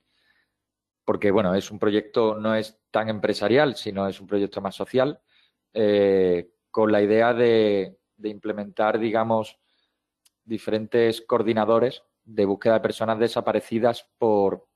[1.05, 5.21] porque bueno, es un proyecto, no es tan empresarial, sino es un proyecto más social,
[5.73, 9.59] eh, con la idea de, implementar, digamos,
[10.43, 14.67] diferentes coordinadores de búsqueda de personas desaparecidas por,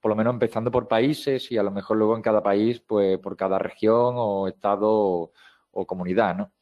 [0.00, 3.18] por lo menos empezando por países y a lo mejor luego en cada país, pues
[3.18, 5.30] por cada región o estado
[5.70, 6.52] o, comunidad, ¿no?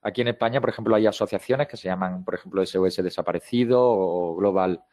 [0.00, 4.36] Aquí en España, por ejemplo, hay asociaciones que se llaman, por ejemplo, SOS Desaparecido o
[4.36, 4.84] Global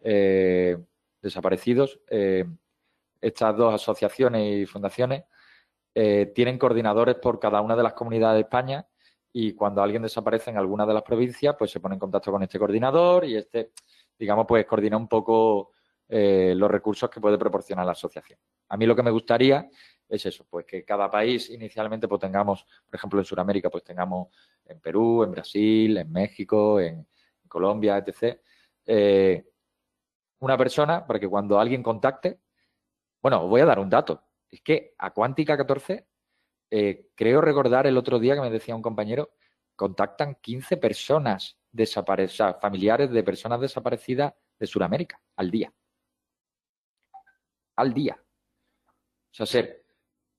[0.00, 0.78] eh,
[1.20, 2.00] Desaparecidos.
[2.08, 2.44] Eh,
[3.20, 5.24] estas dos asociaciones y fundaciones
[5.94, 8.86] eh, tienen coordinadores por cada una de las comunidades de España
[9.32, 12.42] y cuando alguien desaparece en alguna de las provincias, pues se pone en contacto con
[12.42, 13.72] este coordinador y este,
[14.18, 15.72] digamos, pues coordina un poco
[16.08, 18.38] eh, los recursos que puede proporcionar la asociación.
[18.68, 19.68] A mí lo que me gustaría
[20.08, 24.28] es eso, pues que cada país inicialmente pues tengamos, por ejemplo, en Sudamérica, pues tengamos
[24.64, 27.06] en Perú, en Brasil, en México, en,
[27.46, 28.38] Colombia, etc.
[28.84, 29.42] Eh,
[30.40, 32.40] una persona para que cuando alguien contacte,
[33.22, 34.22] bueno, os voy a dar un dato.
[34.50, 36.06] Es que a Cuántica 14,
[36.70, 39.30] eh, creo recordar el otro día que me decía un compañero,
[39.76, 45.72] contactan 15 personas desaparecidas, familiares de personas desaparecidas de Sudamérica al día.
[47.76, 48.18] Al día.
[48.20, 49.84] O sea, ser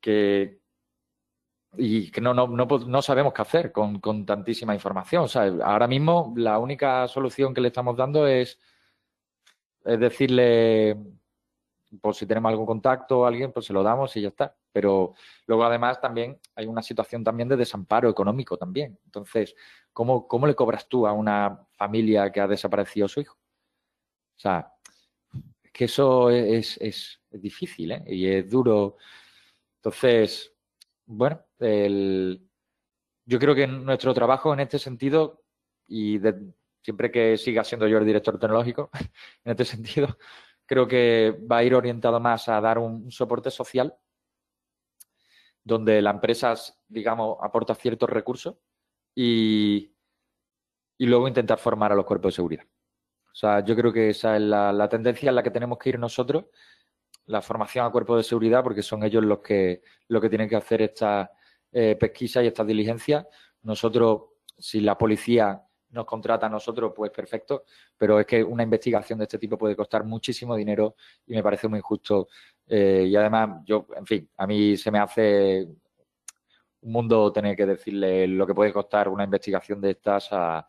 [0.02, 0.60] que
[1.78, 5.26] y que no, no, no, sabemos qué hacer con, con, tantísima información.
[5.26, 8.60] O sea, ahora mismo la única solución que le estamos dando es
[9.84, 10.98] decirle
[12.02, 14.56] pues si tenemos algún contacto alguien, pues se lo damos y ya está.
[14.72, 15.14] Pero
[15.48, 19.00] luego además también hay una situación también de desamparo económico también.
[19.06, 19.56] Entonces,
[19.94, 23.38] ¿cómo, cómo le cobras tú a una familia que ha desaparecido su hijo?
[24.38, 24.72] O sea,
[25.64, 28.04] es que eso es, es, difícil ¿eh?
[28.08, 28.98] y es duro.
[29.78, 30.54] Entonces,
[31.06, 32.48] bueno, el,
[33.26, 35.44] yo creo que nuestro trabajo en este sentido,
[35.88, 36.20] y
[36.82, 38.90] siempre que siga siendo yo el director tecnológico,
[39.44, 40.18] en este sentido,
[40.70, 43.98] creo que va a ir orientado más a dar un, soporte social
[45.64, 46.54] donde la empresa,
[46.88, 48.56] digamos, aporta ciertos recursos
[49.16, 49.92] y,
[50.96, 52.66] y, luego intentar formar a los cuerpos de seguridad.
[52.66, 55.98] O sea, yo creo que esa es la, tendencia en la que tenemos que ir
[55.98, 56.46] nosotros,
[57.26, 60.56] la formación a cuerpos de seguridad, porque son ellos los que, los que tienen que
[60.56, 61.32] hacer esta
[61.72, 63.28] eh, pesquisa y esta diligencia.
[63.64, 64.22] Nosotros,
[64.56, 67.64] si la policía nos contrata a nosotros, pues perfecto,
[67.98, 71.68] pero es que una investigación de este tipo puede costar muchísimo dinero y me parece
[71.68, 72.28] muy injusto.
[72.68, 75.68] Eh, y además, yo, en fin, a mí se me hace
[76.82, 80.66] un mundo tener que decirle lo que puede costar una investigación de estas a,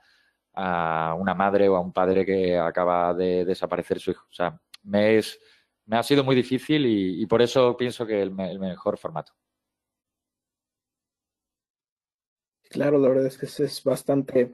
[1.18, 4.26] una madre o a un padre que acaba de desaparecer su hijo.
[4.28, 5.38] O sea, me, es,
[5.86, 9.32] me ha sido muy difícil y, por eso pienso que el, el mejor formato.
[12.68, 14.52] Claro, la verdad es que es bastante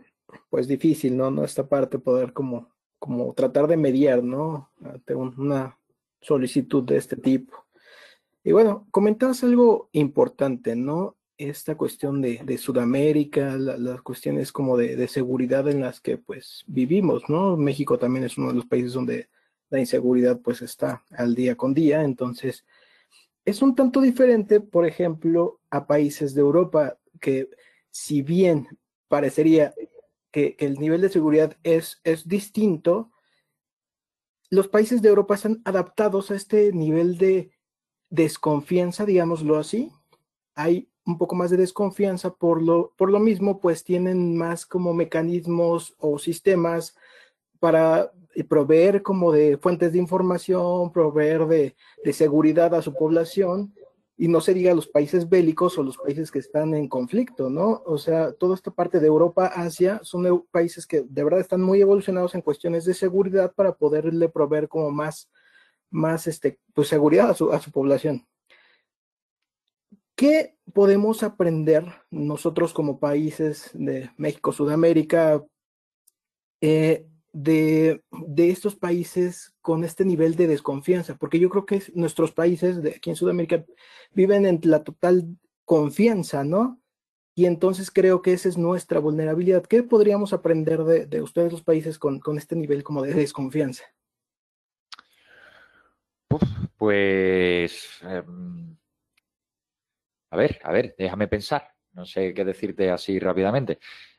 [0.50, 1.30] pues difícil, ¿no?
[1.30, 1.44] ¿no?
[1.44, 4.70] Esta parte poder como, como tratar de mediar, ¿no?
[4.82, 5.78] Ante una
[6.20, 7.66] solicitud de este tipo.
[8.42, 11.16] Y bueno, comentabas algo importante, ¿no?
[11.36, 16.64] Esta cuestión de, de Sudamérica, las cuestiones como de, de, seguridad en las que pues
[16.66, 17.56] vivimos, ¿no?
[17.56, 19.28] México también es uno de los países donde
[19.68, 22.64] la inseguridad pues está al día con día, entonces
[23.44, 27.48] es un tanto diferente, por ejemplo, a países de Europa que
[27.90, 28.66] si bien
[29.08, 29.72] parecería
[30.36, 33.10] que, el nivel de seguridad es, es distinto,
[34.50, 37.52] los países de Europa están adaptados a este nivel de
[38.10, 39.90] desconfianza, digámoslo así.
[40.54, 44.92] Hay un poco más de desconfianza por lo, por lo mismo, pues tienen más como
[44.92, 46.94] mecanismos o sistemas
[47.58, 48.12] para
[48.46, 53.74] proveer como de fuentes de información, proveer de, de seguridad a su población
[54.16, 57.82] y no se diga los países bélicos o los países que están en conflicto, ¿no?
[57.84, 61.80] O sea, toda esta parte de Europa, Asia, son países que de verdad están muy
[61.80, 65.30] evolucionados en cuestiones de seguridad para poderle proveer como más,
[65.90, 68.26] más este, pues seguridad a su, a su población.
[70.14, 75.44] ¿Qué podemos aprender nosotros como países de México, Sudamérica,
[76.62, 77.06] eh,
[77.36, 78.02] de,
[78.38, 83.10] estos países con este nivel de desconfianza, porque yo creo que nuestros países de aquí
[83.10, 83.64] en Sudamérica
[84.12, 86.80] viven en la total confianza, ¿no?
[87.34, 89.66] Y entonces creo que esa es nuestra vulnerabilidad.
[89.66, 93.84] ¿Qué podríamos aprender de, ustedes los países con, este nivel como de desconfianza?
[96.78, 98.76] pues, em,
[100.30, 101.74] a ver, a ver, déjame pensar.
[101.92, 103.78] No sé qué decirte así rápidamente.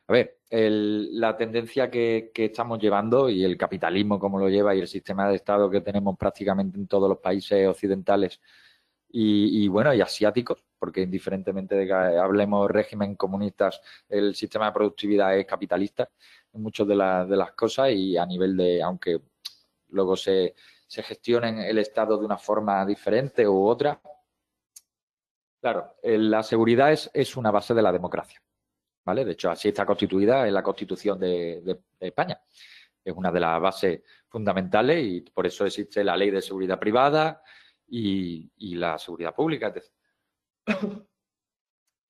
[0.09, 4.87] A ver, la tendencia que, estamos llevando y el capitalismo como lo lleva y el
[4.87, 8.39] sistema de Estado que tenemos prácticamente en todos los países occidentales
[9.09, 15.37] y, bueno, y asiáticos, porque indiferentemente de que hablemos régimen comunistas, el sistema de productividad
[15.37, 16.09] es capitalista
[16.53, 19.19] en muchas de, de las cosas y a nivel de, aunque
[19.89, 20.55] luego se,
[20.87, 23.99] se gestionen el Estado de una forma diferente u otra,
[25.59, 28.41] claro, la seguridad es una base de la democracia.
[29.15, 32.39] De hecho, así está constituida en la Constitución de, España.
[33.03, 37.41] es una de las bases fundamentales y por eso existe la ley de seguridad privada
[37.87, 39.73] y, la seguridad pública.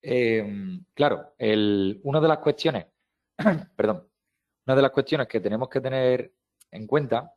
[0.00, 1.34] Em, claro,
[2.04, 2.86] una de las cuestiones,
[3.76, 4.08] perdón,
[4.64, 6.32] una de las cuestiones que tenemos que tener
[6.70, 7.34] en cuenta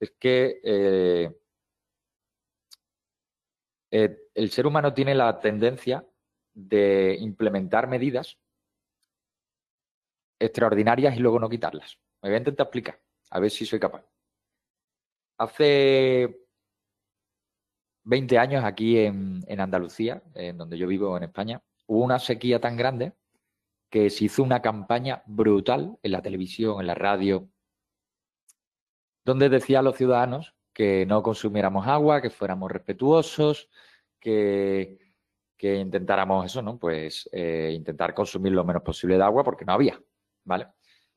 [0.00, 1.32] es que eh,
[3.92, 6.04] eh, el ser humano tiene la tendencia
[6.52, 8.38] de implementar medidas
[10.44, 11.98] extraordinarias y luego no quitarlas.
[12.22, 14.04] Me voy a intentar explicar, a ver si soy capaz.
[15.38, 16.46] Hace
[18.04, 22.60] 20 años aquí en, en, Andalucía, en donde yo vivo en España, hubo una sequía
[22.60, 23.14] tan grande
[23.90, 27.48] que se hizo una campaña brutal en la televisión, en la radio,
[29.24, 33.70] donde decía a los ciudadanos que no consumiéramos agua, que fuéramos respetuosos,
[34.18, 34.98] que,
[35.56, 36.78] que intentáramos eso, ¿no?
[36.78, 40.00] Pues eh, intentar consumir lo menos posible de agua porque no había,
[40.44, 40.68] ¿vale?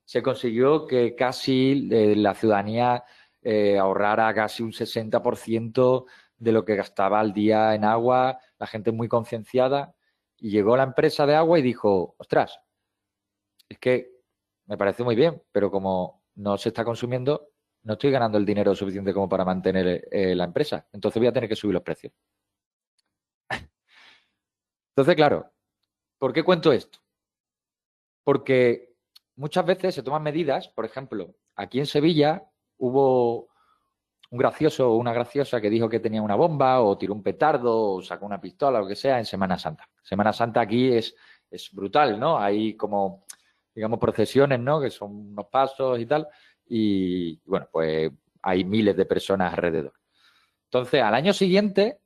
[0.05, 3.03] Se consiguió que casi eh, la ciudadanía
[3.41, 6.05] eh, ahorrara casi un 60%
[6.37, 9.95] de lo que gastaba al día en agua, la gente muy concienciada,
[10.37, 12.59] y llegó la empresa de agua y dijo, ostras,
[13.67, 14.11] es que
[14.65, 17.49] me parece muy bien, pero como no se está consumiendo,
[17.83, 21.49] no estoy ganando el dinero suficiente como para mantener la empresa, entonces voy a tener
[21.49, 22.13] que subir los precios.
[24.91, 25.51] Entonces, claro,
[26.17, 26.99] ¿por qué cuento esto?
[28.23, 28.86] Porque
[29.37, 32.43] muchas veces se toman medidas, por ejemplo, aquí en Sevilla
[32.77, 33.47] hubo
[34.29, 37.93] un gracioso o una graciosa que dijo que tenía una bomba o tiró un petardo
[37.93, 39.87] o sacó una pistola o lo que sea en Semana Santa.
[40.03, 41.15] Semana Santa aquí es,
[41.49, 42.37] es brutal, ¿no?
[42.37, 43.25] Hay como,
[43.73, 44.81] digamos, procesiones, ¿no?
[44.81, 46.27] Que son unos pasos y tal.
[46.67, 48.11] Y bueno, pues
[48.41, 49.93] hay miles de personas alrededor.
[50.65, 52.01] Entonces, al año siguiente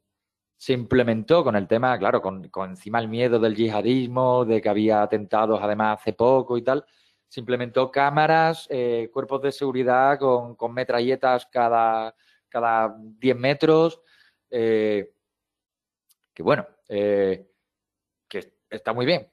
[0.55, 5.01] se implementó con el tema, claro, con, encima el miedo del yihadismo, de que había
[5.01, 6.85] atentados además hace poco y tal,
[7.31, 12.13] se implementó cámaras, eh, cuerpos de seguridad con, metralletas cada,
[12.49, 14.01] cada 10 metros,
[14.49, 15.13] eh,
[16.33, 17.47] que bueno, eh,
[18.27, 19.31] que está muy bien.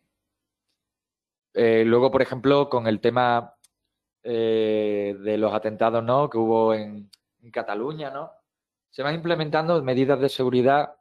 [1.55, 3.57] luego, por ejemplo, con el tema
[4.23, 6.31] de los atentados ¿no?
[6.31, 7.11] que hubo en,
[7.43, 8.31] en Cataluña, ¿no?
[8.91, 10.95] se van implementando medidas de seguridad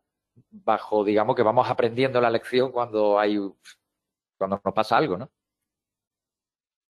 [0.50, 3.38] bajo, digamos, que vamos aprendiendo la lección cuando hay,
[4.36, 5.30] cuando nos pasa algo, ¿no?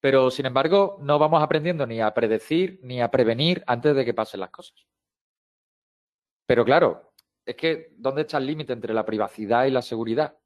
[0.08, 4.14] Pero, sin embargo, no vamos aprendiendo ni a predecir ni a prevenir antes de que
[4.14, 4.88] pasen las cosas.
[6.46, 7.12] Pero claro,
[7.46, 10.38] es que, ¿dónde está el límite entre la privacidad y la seguridad?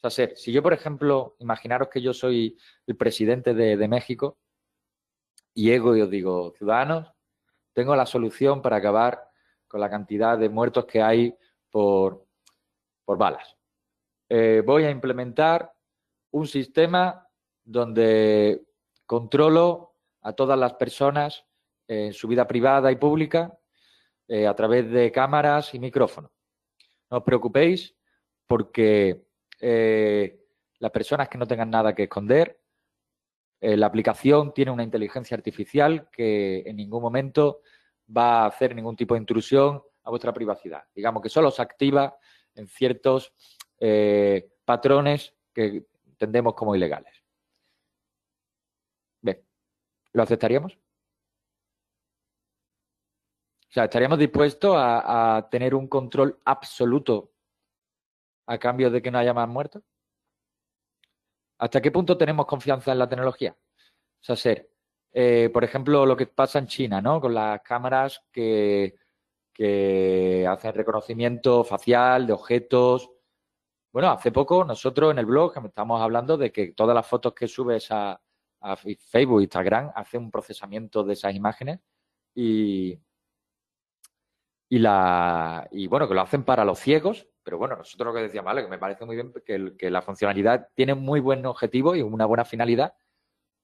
[0.00, 4.38] O sea, si yo, por ejemplo, imaginaros que yo soy el presidente de, México
[5.52, 7.12] y ego y os digo, ciudadanos,
[7.72, 9.28] tengo la solución para acabar
[9.66, 11.36] con la cantidad de muertos que hay
[11.72, 12.24] por,
[13.04, 13.56] por balas.
[14.28, 15.72] Eh, voy a implementar
[16.30, 17.28] un sistema
[17.64, 18.64] donde
[19.12, 21.44] controlo a todas las personas
[21.86, 23.58] en su vida privada y pública
[24.26, 26.30] eh, a través de cámaras y micrófonos.
[27.10, 27.94] No os preocupéis
[28.46, 29.26] porque
[29.60, 30.40] eh,
[30.78, 32.58] las personas que no tengan nada que esconder,
[33.60, 37.60] la aplicación tiene una inteligencia artificial que en ningún momento
[38.08, 40.84] va a hacer ningún tipo de intrusión a vuestra privacidad.
[40.94, 42.16] Digamos que solo se activa
[42.54, 43.34] en ciertos
[43.78, 47.21] eh, patrones que entendemos como ilegales.
[50.12, 50.74] ¿Lo aceptaríamos?
[53.68, 57.32] O sea, ¿estaríamos dispuestos a, tener un control absoluto
[58.46, 59.82] a cambio de que no haya más muertos?
[61.58, 63.56] ¿Hasta qué punto tenemos confianza en la tecnología?
[63.56, 64.70] O sea, ser,
[65.12, 67.20] eh, por ejemplo, lo que pasa en China, ¿no?
[67.20, 68.96] Con las cámaras que
[69.52, 73.10] que hacen reconocimiento facial de objetos.
[73.92, 77.48] Bueno, hace poco nosotros en el blog estamos hablando de que todas las fotos que
[77.48, 78.20] subes a,
[78.62, 81.80] a Facebook, Instagram, hacen un procesamiento de esas imágenes
[82.34, 82.98] y,
[84.68, 88.22] y, la, y bueno, que lo hacen para los ciegos, pero bueno, nosotros lo que
[88.22, 91.96] decíamos, vale, que me parece muy bien que, que la funcionalidad tiene muy buen objetivo
[91.96, 92.94] y una buena finalidad,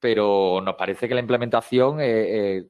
[0.01, 2.68] pero nos parece que la implementación eh, eh,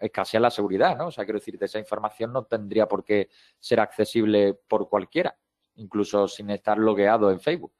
[0.00, 1.08] escasea la seguridad, ¿no?
[1.08, 5.36] O sea, quiero decir, esa información no tendría por qué ser accesible por cualquiera,
[5.76, 7.74] incluso sin estar logueado en Facebook.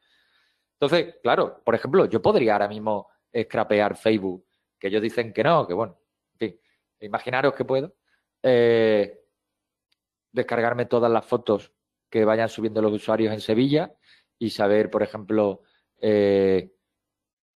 [0.78, 3.08] Entonces, claro, por ejemplo, yo podría ahora mismo
[3.42, 4.46] scrapear Facebook,
[4.78, 5.98] que ellos dicen que no, que bueno,
[6.34, 6.60] en fin,
[7.00, 7.96] imaginaros que puedo,
[8.42, 9.24] eh,
[10.32, 11.72] descargarme todas las fotos
[12.10, 13.94] que vayan subiendo los usuarios en Sevilla
[14.38, 15.62] y saber, por ejemplo,
[16.00, 16.72] eh,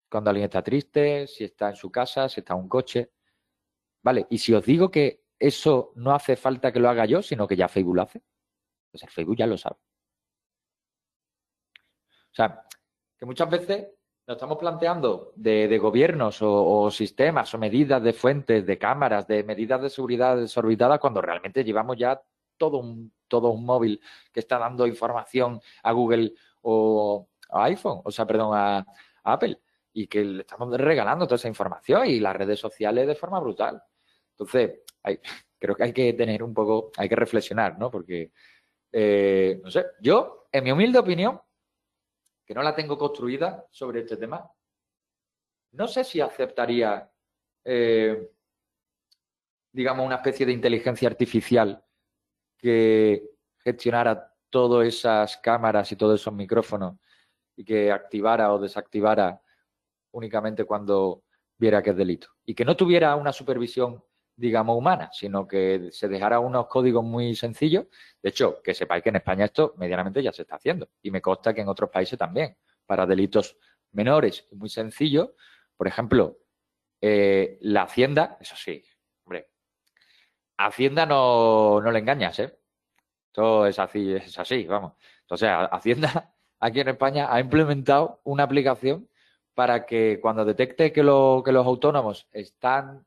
[0.09, 3.11] cuando alguien está triste, si está en su casa, si está en un coche.
[4.03, 7.47] Vale, y si os digo que eso no hace falta que lo haga yo, sino
[7.47, 8.21] que ya Facebook lo hace,
[8.91, 9.77] pues el Facebook ya lo sabe.
[12.31, 12.61] O sea,
[13.17, 13.87] que muchas veces
[14.27, 19.81] nos estamos planteando de, gobiernos o, sistemas o medidas de fuentes, de cámaras, de medidas
[19.81, 22.19] de seguridad desorbitadas, cuando realmente llevamos ya
[22.57, 24.01] todo un, todo un móvil
[24.31, 28.85] que está dando información a Google o a iPhone, o sea, perdón, a,
[29.23, 29.59] Apple,
[29.93, 33.81] y que le estamos regalando toda esa información y las redes sociales de forma brutal.
[34.31, 34.79] Entonces,
[35.59, 37.91] creo que hay que tener un poco, hay que reflexionar, ¿no?
[37.91, 38.31] Porque,
[38.91, 41.39] eh, no sé, yo, en mi humilde opinión,
[42.45, 44.49] que no la tengo construida sobre este tema,
[45.71, 47.11] no sé si aceptaría,
[47.63, 48.31] eh,
[49.71, 51.83] digamos, una especie de inteligencia artificial
[52.57, 56.97] que gestionara todas esas cámaras y todos esos micrófonos
[57.57, 59.41] y que activara o desactivara
[60.11, 61.23] únicamente cuando
[61.57, 62.27] viera que es delito.
[62.45, 64.03] Y que no tuviera una supervisión,
[64.35, 67.85] digamos, humana, sino que se dejara unos códigos muy sencillos.
[68.21, 70.89] De hecho, que sepáis que en España esto medianamente ya se está haciendo.
[71.01, 73.57] Y me consta que en otros países también, para delitos
[73.91, 75.29] menores y muy sencillos.
[75.77, 76.39] Por ejemplo,
[77.01, 78.83] eh, la Hacienda, eso sí,
[79.25, 79.49] hombre,
[80.57, 82.57] Hacienda no, no le engañas, ¿eh?
[83.27, 84.93] Esto es así, es así, vamos.
[85.21, 89.09] Entonces, Hacienda aquí en España ha implementado una aplicación
[89.53, 93.05] para que cuando detecte que, los autónomos están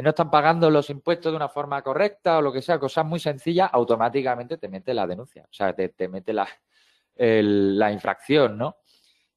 [0.00, 3.20] no están pagando los impuestos de una forma correcta o lo que sea, cosas muy
[3.20, 6.48] sencillas, automáticamente te mete la denuncia, o sea, te, mete la,
[7.16, 8.76] la infracción, ¿no?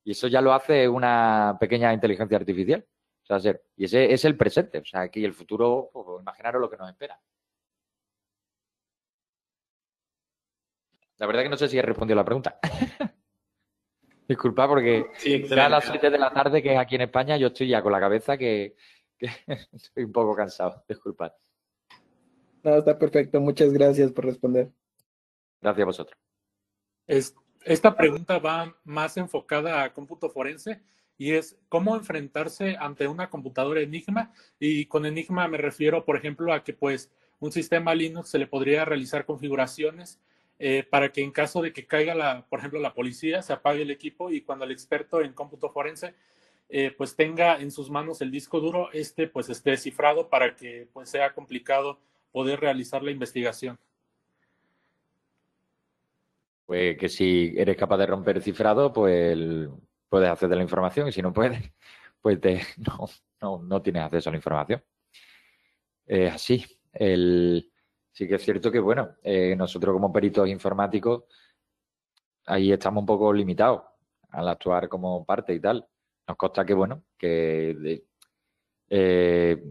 [0.06, 2.86] Y eso ya lo hace una pequeña inteligencia artificial.
[3.28, 6.70] O sea, y ese es el presente, o sea, aquí el futuro, pues, imaginaros lo
[6.70, 7.20] que nos espera.
[11.18, 12.60] La verdad que no sé si he respondido la pregunta.
[14.28, 15.08] Disculpa porque
[15.50, 17.82] ya a las 7 de la tarde, que es aquí en España, yo estoy ya
[17.82, 18.76] con la cabeza que,
[19.74, 20.84] estoy un poco cansado.
[20.88, 21.34] Disculpad.
[22.64, 23.40] No, está perfecto.
[23.40, 24.72] Muchas gracias por responder.
[25.62, 26.20] Gracias a vosotros.
[27.64, 30.82] esta pregunta va más enfocada a cómputo forense
[31.18, 34.34] y es cómo enfrentarse ante una computadora Enigma.
[34.60, 38.48] Y con Enigma me refiero, por ejemplo, a que pues un sistema Linux se le
[38.48, 40.20] podría realizar configuraciones
[40.58, 43.82] eh, para que en caso de que caiga, la, por ejemplo, la policía, se apague
[43.82, 46.16] el equipo y cuando el experto en cómputo forense
[46.70, 50.88] eh, pues tenga en sus manos el disco duro, este pues esté descifrado para que
[50.94, 52.00] pues sea complicado
[52.32, 53.80] poder realizar la investigación.
[56.66, 59.38] Pues que si eres capaz de romper el cifrado, pues
[60.10, 61.72] puedes acceder a la información y si no puedes,
[62.22, 62.40] pues
[62.78, 63.08] no,
[63.42, 64.84] no, no tienes acceso a la información.
[66.32, 66.66] Así.
[66.96, 67.72] El,
[68.12, 71.24] sí que es cierto que, bueno, eh, nosotros como peritos informáticos,
[72.46, 73.82] ahí estamos un poco limitados
[74.30, 75.86] al actuar como parte y tal.
[76.28, 78.04] Nos consta que, bueno, que,
[78.90, 79.64] eh,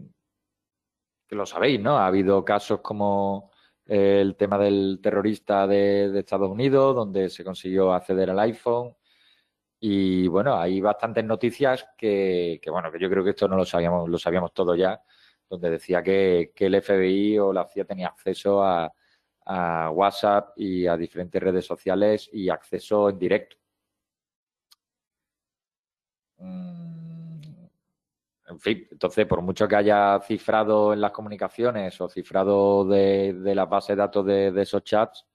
[1.27, 1.97] que lo sabéis, ¿no?
[1.97, 3.51] Ha habido casos como
[3.85, 8.95] el tema del terrorista de, Estados Unidos, donde se consiguió acceder al iPhone.
[9.79, 14.09] Y bueno, hay bastantes noticias que, bueno, que yo creo que esto no lo sabíamos,
[14.09, 15.01] lo sabíamos todos ya,
[15.49, 18.91] donde decía que, el FBI o la CIA tenía acceso a,
[19.47, 23.57] WhatsApp y a diferentes redes sociales y acceso en directo.
[26.37, 27.65] Mm,
[28.47, 33.55] en fin, entonces, por mucho que haya cifrado en las comunicaciones o cifrado de, de
[33.55, 35.25] las bases de datos de, esos chats,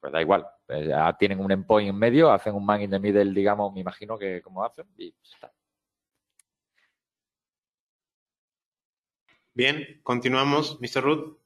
[0.00, 0.46] pues da igual.
[0.66, 0.88] Pues
[1.18, 4.42] tienen un endpoint en medio, hacen un man in the middle, digamos, me imagino que
[4.42, 5.52] como hacen, y está.
[9.54, 10.80] Bien, continuamos.
[10.80, 11.02] Mr.
[11.02, 11.39] Ruth.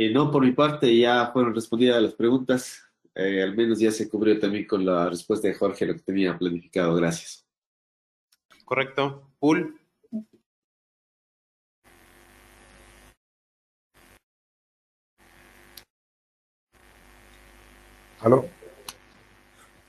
[0.00, 2.88] Eh, no, por mi parte ya fueron respondidas las preguntas.
[3.16, 6.38] Eh, al menos ya se cubrió también con la respuesta de Jorge lo que tenía
[6.38, 6.94] planificado.
[6.94, 7.44] Gracias.
[8.64, 9.28] Correcto.
[9.40, 9.76] Pool.
[18.20, 18.48] ¿Aló?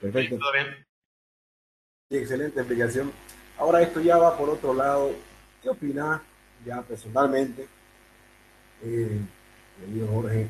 [0.01, 0.39] Perfecto.
[0.39, 0.87] ¿Todo bien?
[2.09, 3.11] excelente explicación.
[3.59, 5.11] Ahora esto ya va por otro lado.
[5.61, 6.19] ¿Qué opinas
[6.65, 7.67] ya personalmente,
[8.81, 9.21] eh,
[9.79, 10.47] querido Jorge,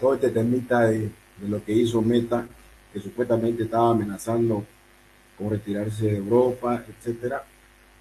[0.00, 1.10] todo este temita de,
[1.48, 2.46] lo que hizo Meta,
[2.92, 4.64] que supuestamente estaba amenazando
[5.36, 7.44] con retirarse de Europa, etcétera,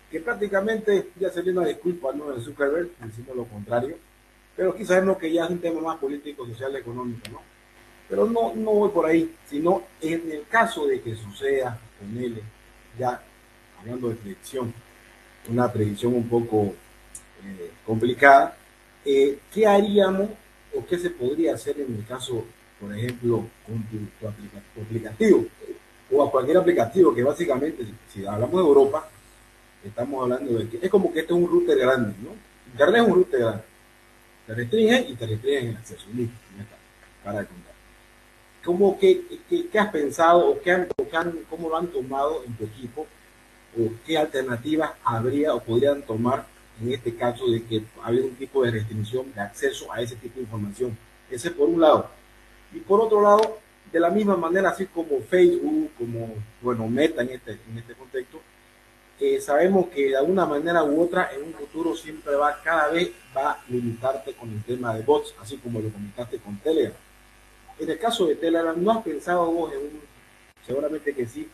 [0.09, 2.31] que prácticamente ya viene una disculpa ¿no?
[2.31, 3.97] de Zuckerberg, diciendo lo contrario,
[4.55, 7.41] pero quizás sabemos que ya es un tema más político, social, económico, ¿no?
[8.09, 12.41] Pero no, no voy por ahí, sino en el caso de que suceda con él,
[12.99, 13.21] ya
[13.79, 14.73] hablando de predicción,
[15.49, 16.73] una predicción un poco
[17.45, 18.57] eh, complicada,
[19.05, 20.29] eh, ¿qué haríamos
[20.75, 22.43] o qué se podría hacer en el caso,
[22.79, 24.27] por ejemplo, con tu,
[24.81, 25.45] aplicativo
[26.11, 29.09] o a cualquier aplicativo que básicamente, si, hablamos de Europa,
[29.83, 32.31] estamos hablando de que es como que este es un router grande, ¿no?
[32.71, 33.63] Internet es un router grande.
[34.47, 36.05] Te restringe y te restringen el acceso.
[36.13, 36.35] Listo,
[37.23, 37.71] para de contar.
[38.63, 40.87] ¿cómo, qué, qué, has pensado o, qué han,
[41.49, 43.07] cómo lo han tomado en tu equipo?
[43.77, 46.45] ¿O qué alternativas habría o podrían tomar
[46.81, 50.35] en este caso de que haya un tipo de restricción de acceso a ese tipo
[50.35, 50.97] de información?
[51.29, 52.09] Ese por un lado.
[52.73, 53.59] Y por otro lado,
[53.91, 58.41] de la misma manera, así como Facebook, como, bueno, Meta en este, en este contexto,
[59.39, 63.51] sabemos que de alguna manera u otra en un futuro siempre va, cada vez va
[63.51, 66.97] a limitarte con el tema de bots, así como lo comentaste con Telegram.
[67.77, 70.01] En el caso de Telegram, ¿no has pensado vos en un,
[70.65, 71.47] seguramente que sí,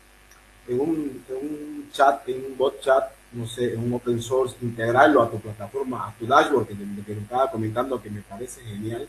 [0.67, 5.21] en un, en un chat, en un bot chat, no sé, un open source, integrarlo
[5.21, 9.07] a tu plataforma, a tu dashboard, que te, estaba comentando que me parece genial,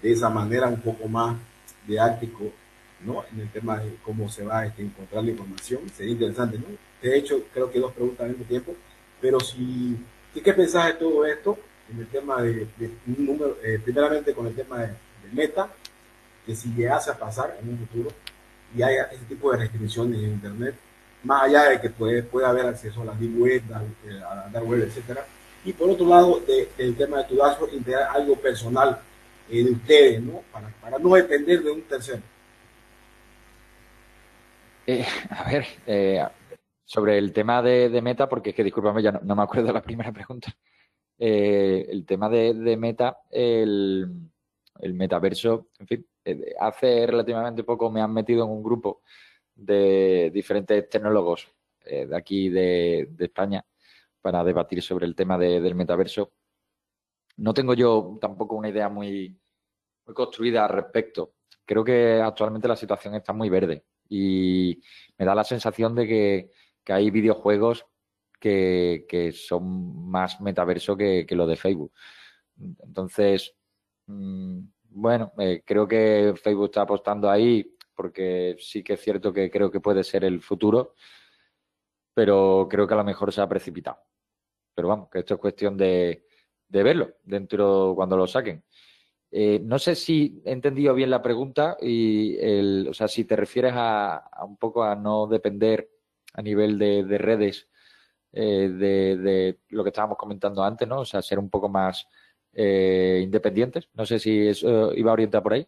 [0.00, 1.36] de esa manera un poco más
[1.86, 2.52] didáctico,
[3.00, 3.24] ¿no?
[3.32, 6.66] En el tema de cómo se va a este, encontrar la información, sería interesante, ¿no?
[7.02, 8.74] De hecho, creo que dos preguntas al mismo tiempo,
[9.20, 9.96] pero si,
[10.32, 11.58] ¿qué pensás de todo esto?
[11.90, 12.68] En el tema de,
[13.06, 14.94] número, eh, primeramente con el tema de,
[15.32, 15.68] meta,
[16.46, 18.10] que si llegase a pasar en un futuro
[18.76, 20.76] y haya ese tipo de restricciones en Internet,
[21.26, 24.82] más allá de que puede, pueda haber acceso a la deep web, a, la web,
[24.82, 25.26] etcétera.
[25.64, 26.40] Y por otro lado,
[26.78, 28.98] del tema de tu dashboard, integrar algo personal
[29.50, 30.42] eh, de ustedes, ¿no?
[30.52, 32.22] Para, no depender de un tercero.
[34.86, 36.24] Eh, a ver, eh,
[36.86, 39.82] sobre el tema de, Meta, porque es que, discúlpame, ya no, me acuerdo de la
[39.82, 40.56] primera pregunta.
[41.18, 44.30] Eh, el tema de, Meta, el,
[44.94, 49.02] metaverso, en fin, eh, hace relativamente poco me han metido en un grupo
[49.56, 51.48] de diferentes tecnólogos
[51.84, 53.64] eh, de aquí de, España
[54.20, 56.32] para debatir sobre el tema del metaverso.
[57.38, 59.36] No tengo yo tampoco una idea muy,
[60.06, 61.34] muy construida al respecto.
[61.64, 64.80] Creo que actualmente la situación está muy verde y
[65.18, 66.50] me da la sensación de que
[66.86, 67.84] que hay videojuegos
[68.38, 71.92] que, son más metaverso que, lo de Facebook.
[72.56, 73.56] Entonces,
[74.06, 79.50] mm, bueno, eh, creo que Facebook está apostando ahí porque sí que es cierto que
[79.50, 80.94] creo que puede ser el futuro,
[82.14, 83.98] pero creo que a lo mejor se ha precipitado.
[84.74, 86.26] Pero vamos, que esto es cuestión de,
[86.68, 88.62] verlo dentro cuando lo saquen.
[89.30, 93.34] Eh, no sé si he entendido bien la pregunta y, el, o sea, si te
[93.34, 95.90] refieres a, a un poco a no depender
[96.36, 97.68] a nivel de, redes
[98.32, 101.00] eh, de, lo que estábamos comentando antes, ¿no?
[101.00, 102.06] O sea, ser un poco más
[102.52, 103.88] eh, independientes.
[103.94, 105.66] No sé si eso iba orientado por ahí.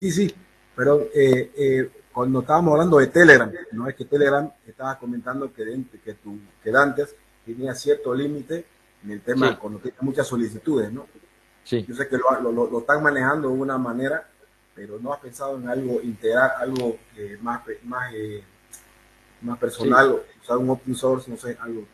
[0.00, 0.34] Sí, sí,
[0.74, 5.64] pero eh, cuando estábamos hablando de Telegram, no es que Telegram estaba comentando que,
[6.04, 7.14] que, tu, que antes
[7.44, 8.66] tenía cierto límite
[9.04, 11.06] en el tema cuando tiene muchas solicitudes, ¿no?
[11.64, 11.84] Sí.
[11.86, 14.28] Yo sé que lo, lo, están manejando de una manera,
[14.74, 16.96] pero no has pensado en algo integrar, algo
[17.40, 18.12] más, más
[19.42, 21.84] más personal, usar un open source, no sé, algo.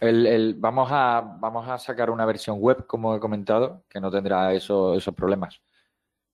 [0.00, 4.52] El, vamos, a, vamos a sacar una versión web, como he comentado, que no tendrá
[4.52, 5.60] eso, esos problemas.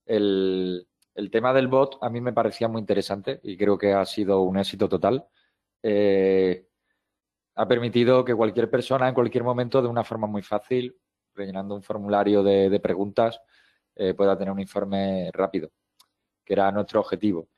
[0.06, 0.87] El,
[1.32, 4.56] tema del bot a mí me parecía muy interesante y creo que ha sido un
[4.56, 5.26] éxito total.
[5.82, 6.68] Eh,
[7.56, 10.96] ha permitido que cualquier persona en cualquier momento, de una forma muy fácil,
[11.34, 13.40] rellenando un formulario de, preguntas,
[13.96, 15.70] eh, pueda tener un informe rápido,
[16.44, 17.48] que era nuestro objetivo.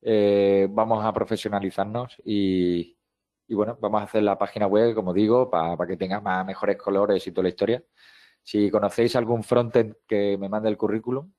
[0.00, 2.96] Eh, vamos a profesionalizarnos y,
[3.50, 7.26] bueno, vamos a hacer la página web, como digo, para que tenga más mejores colores
[7.26, 7.84] y toda la historia.
[8.42, 11.30] Si conocéis algún frontend que me mande el currículum,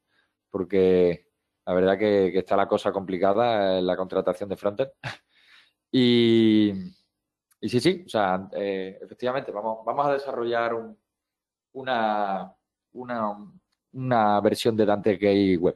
[0.52, 1.33] porque
[1.66, 4.92] la verdad que, está la cosa complicada en la contratación de frontend.
[5.92, 6.72] y,
[7.62, 10.76] y sí, sí, o sea, eh, efectivamente, vamos, vamos a desarrollar
[11.74, 12.54] una,
[12.92, 13.36] una,
[13.94, 15.76] una versión de Dante Gay Web.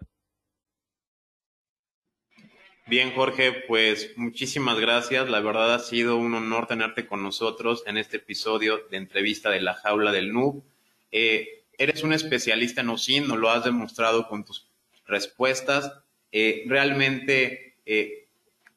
[2.89, 5.29] Bien, Jorge, pues muchísimas gracias.
[5.29, 9.59] La verdad ha sido un honor tenerte con nosotros en este episodio de entrevista de
[9.59, 10.63] la jaula del noob.
[11.11, 14.69] Eh, eres un especialista en OSIN, nos lo has demostrado con tus
[15.07, 15.91] respuestas.
[16.31, 18.27] Eh, realmente eh,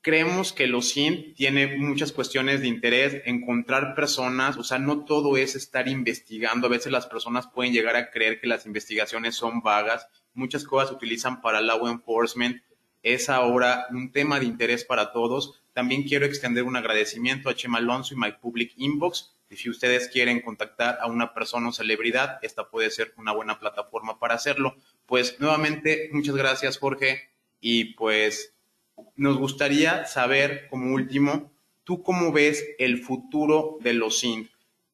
[0.00, 5.36] creemos que el OSIN tiene muchas cuestiones de interés, encontrar personas, o sea, no todo
[5.36, 6.66] es estar investigando.
[6.66, 10.06] A veces las personas pueden llegar a creer que las investigaciones son vagas.
[10.32, 12.62] Muchas cosas se utilizan para law enforcement
[13.02, 15.62] es ahora un tema de interés para todos.
[15.72, 19.34] También quiero extender un agradecimiento a Chema Alonso y My Public Inbox.
[19.50, 23.58] Y si ustedes quieren contactar a una persona o celebridad, esta puede ser una buena
[23.58, 24.76] plataforma para hacerlo.
[25.06, 27.30] Pues nuevamente, muchas gracias Jorge.
[27.60, 28.54] Y pues
[29.16, 31.52] nos gustaría saber, como último,
[31.84, 34.48] ¿tú cómo ves el futuro de los SINT?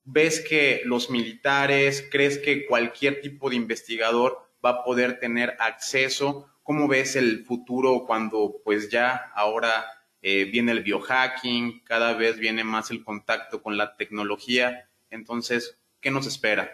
[0.05, 6.49] ¿Ves que los militares, crees que cualquier tipo de investigador va a poder tener acceso
[6.67, 9.87] ¿Cómo ves el futuro cuando pues ya ahora
[10.23, 14.89] eh, viene el biohacking, cada vez viene más el contacto con la tecnología?
[15.11, 16.71] Entonces, ¿qué nos espera?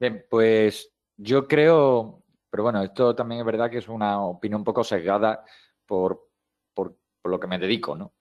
[0.00, 4.64] Bien, pues yo creo Pero bueno, esto también es verdad que es una opinión un
[4.64, 5.44] poco sesgada
[5.84, 6.28] por,
[6.72, 8.14] por, lo que me dedico, ¿no?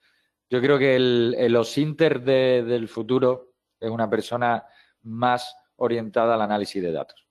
[0.50, 4.66] Yo creo que el, el Osinter del futuro es una persona
[5.04, 7.28] más orientada al análisis de datos.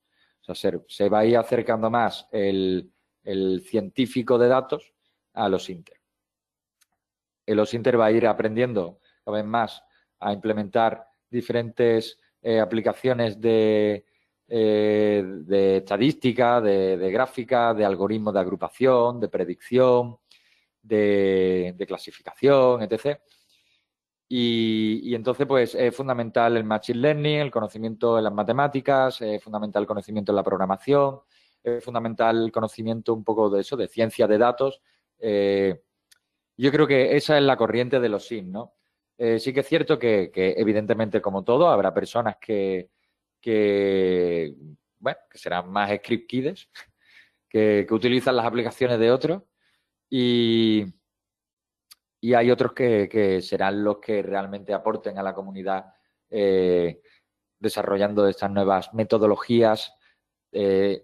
[0.47, 2.93] O sea, se, va a ir acercando más el,
[3.65, 4.95] científico de datos
[5.37, 6.01] a los Inter.
[7.47, 9.83] El Osinter va a ir aprendiendo cada vez más
[10.19, 14.05] a implementar diferentes eh, aplicaciones de,
[14.49, 20.19] eh, de estadística, de, gráfica, de algoritmos de agrupación, de predicción,
[20.83, 23.19] de, clasificación, etc.
[24.29, 29.83] Y, entonces, pues, es fundamental el machine learning, el conocimiento en las matemáticas, es fundamental
[29.83, 31.21] el conocimiento en la programación,
[31.63, 34.81] es fundamental el conocimiento un poco de eso, de ciencia de datos.
[35.19, 35.83] Eh,
[36.57, 38.75] yo creo que esa es la corriente de los SIN, ¿no?
[39.19, 42.91] Eh, sí que es cierto que, evidentemente, como todo, habrá personas que,
[44.99, 46.69] bueno, que serán más script kids,
[47.49, 49.43] que, utilizan las aplicaciones de otros
[50.11, 50.85] y,
[52.35, 55.95] hay otros que, serán los que realmente aporten a la comunidad
[56.29, 57.01] eh,
[57.59, 59.95] desarrollando estas nuevas metodologías,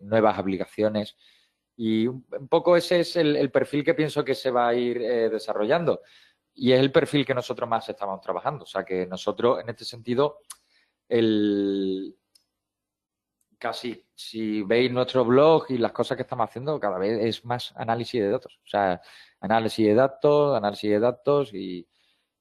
[0.01, 1.17] nuevas aplicaciones.
[1.77, 4.99] Y un, poco ese es el, perfil que pienso que se va a ir
[5.31, 6.03] desarrollando
[6.55, 8.65] y es el perfil que nosotros más estamos trabajando.
[8.65, 10.41] O sea que nosotros, en este sentido,
[11.09, 12.17] el
[13.59, 17.73] casi, si veis nuestro blog y las cosas que estamos haciendo, cada vez es más
[17.77, 18.59] análisis de datos.
[18.65, 19.01] O sea,
[19.41, 21.87] análisis de datos, análisis de datos y,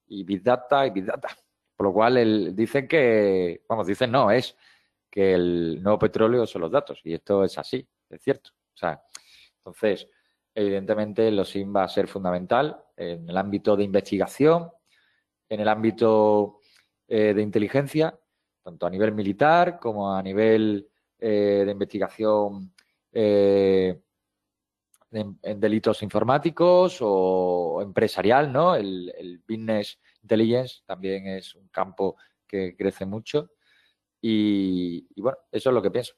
[0.08, 1.28] Big Data y Big Data.
[1.76, 4.56] Por lo cual, el, dicen que, vamos, dicen no, es
[5.10, 7.00] que el nuevo petróleo son los datos.
[7.04, 8.50] Y esto es así, es cierto.
[8.74, 9.02] O sea,
[9.64, 10.08] entonces,
[10.52, 14.70] evidentemente, los SIM va a ser fundamental en el ámbito de investigación,
[15.48, 16.58] en el ámbito
[17.06, 18.18] eh, de inteligencia,
[18.62, 22.74] tanto a nivel militar como a nivel eh, de investigación
[23.12, 24.00] eh,
[25.12, 28.74] en, delitos informáticos o empresarial, ¿no?
[28.74, 32.16] El, business intelligence también es un campo
[32.46, 33.50] que crece mucho
[34.20, 36.14] y, bueno, eso es lo que pienso.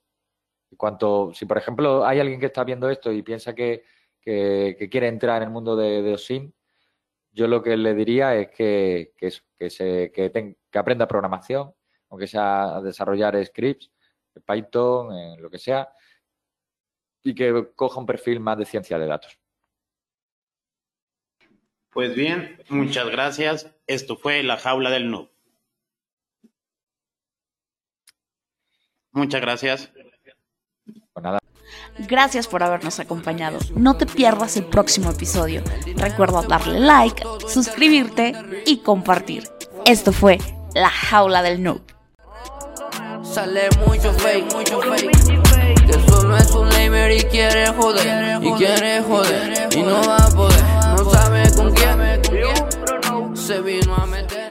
[0.77, 3.85] Cuanto, si por ejemplo hay alguien que está viendo esto y piensa que,
[4.23, 6.55] quiere entrar en el mundo de, de OSIN,
[7.35, 11.75] yo lo que le diría es que, que, se, que, aprenda programación,
[12.09, 13.91] aunque sea desarrollar scripts,
[14.47, 15.89] Python, lo que sea,
[17.25, 19.39] y que coja un perfil más de ciencia de datos.
[21.91, 23.75] Pues bien, muchas gracias.
[23.87, 25.31] Esto fue La Jaula del Noob.
[29.11, 29.93] Muchas gracias.
[31.23, 31.39] Nada.
[32.09, 33.59] Gracias por habernos acompañado.
[33.77, 35.63] No te pierdas el próximo episodio.
[35.97, 38.35] Recuerda darle like, suscribirte
[38.67, 39.49] y compartir.
[39.87, 40.39] Esto fue
[40.75, 41.83] La Jaula del Noob.
[43.23, 45.87] Sale mucho fake, mucho fake.
[45.87, 48.43] Que solo es un lamer y quiere joder.
[48.43, 49.69] Y quiere joder.
[49.73, 50.65] Y no va a poder.
[50.99, 53.37] No sabe con quién.
[53.37, 54.44] Se vino a meter.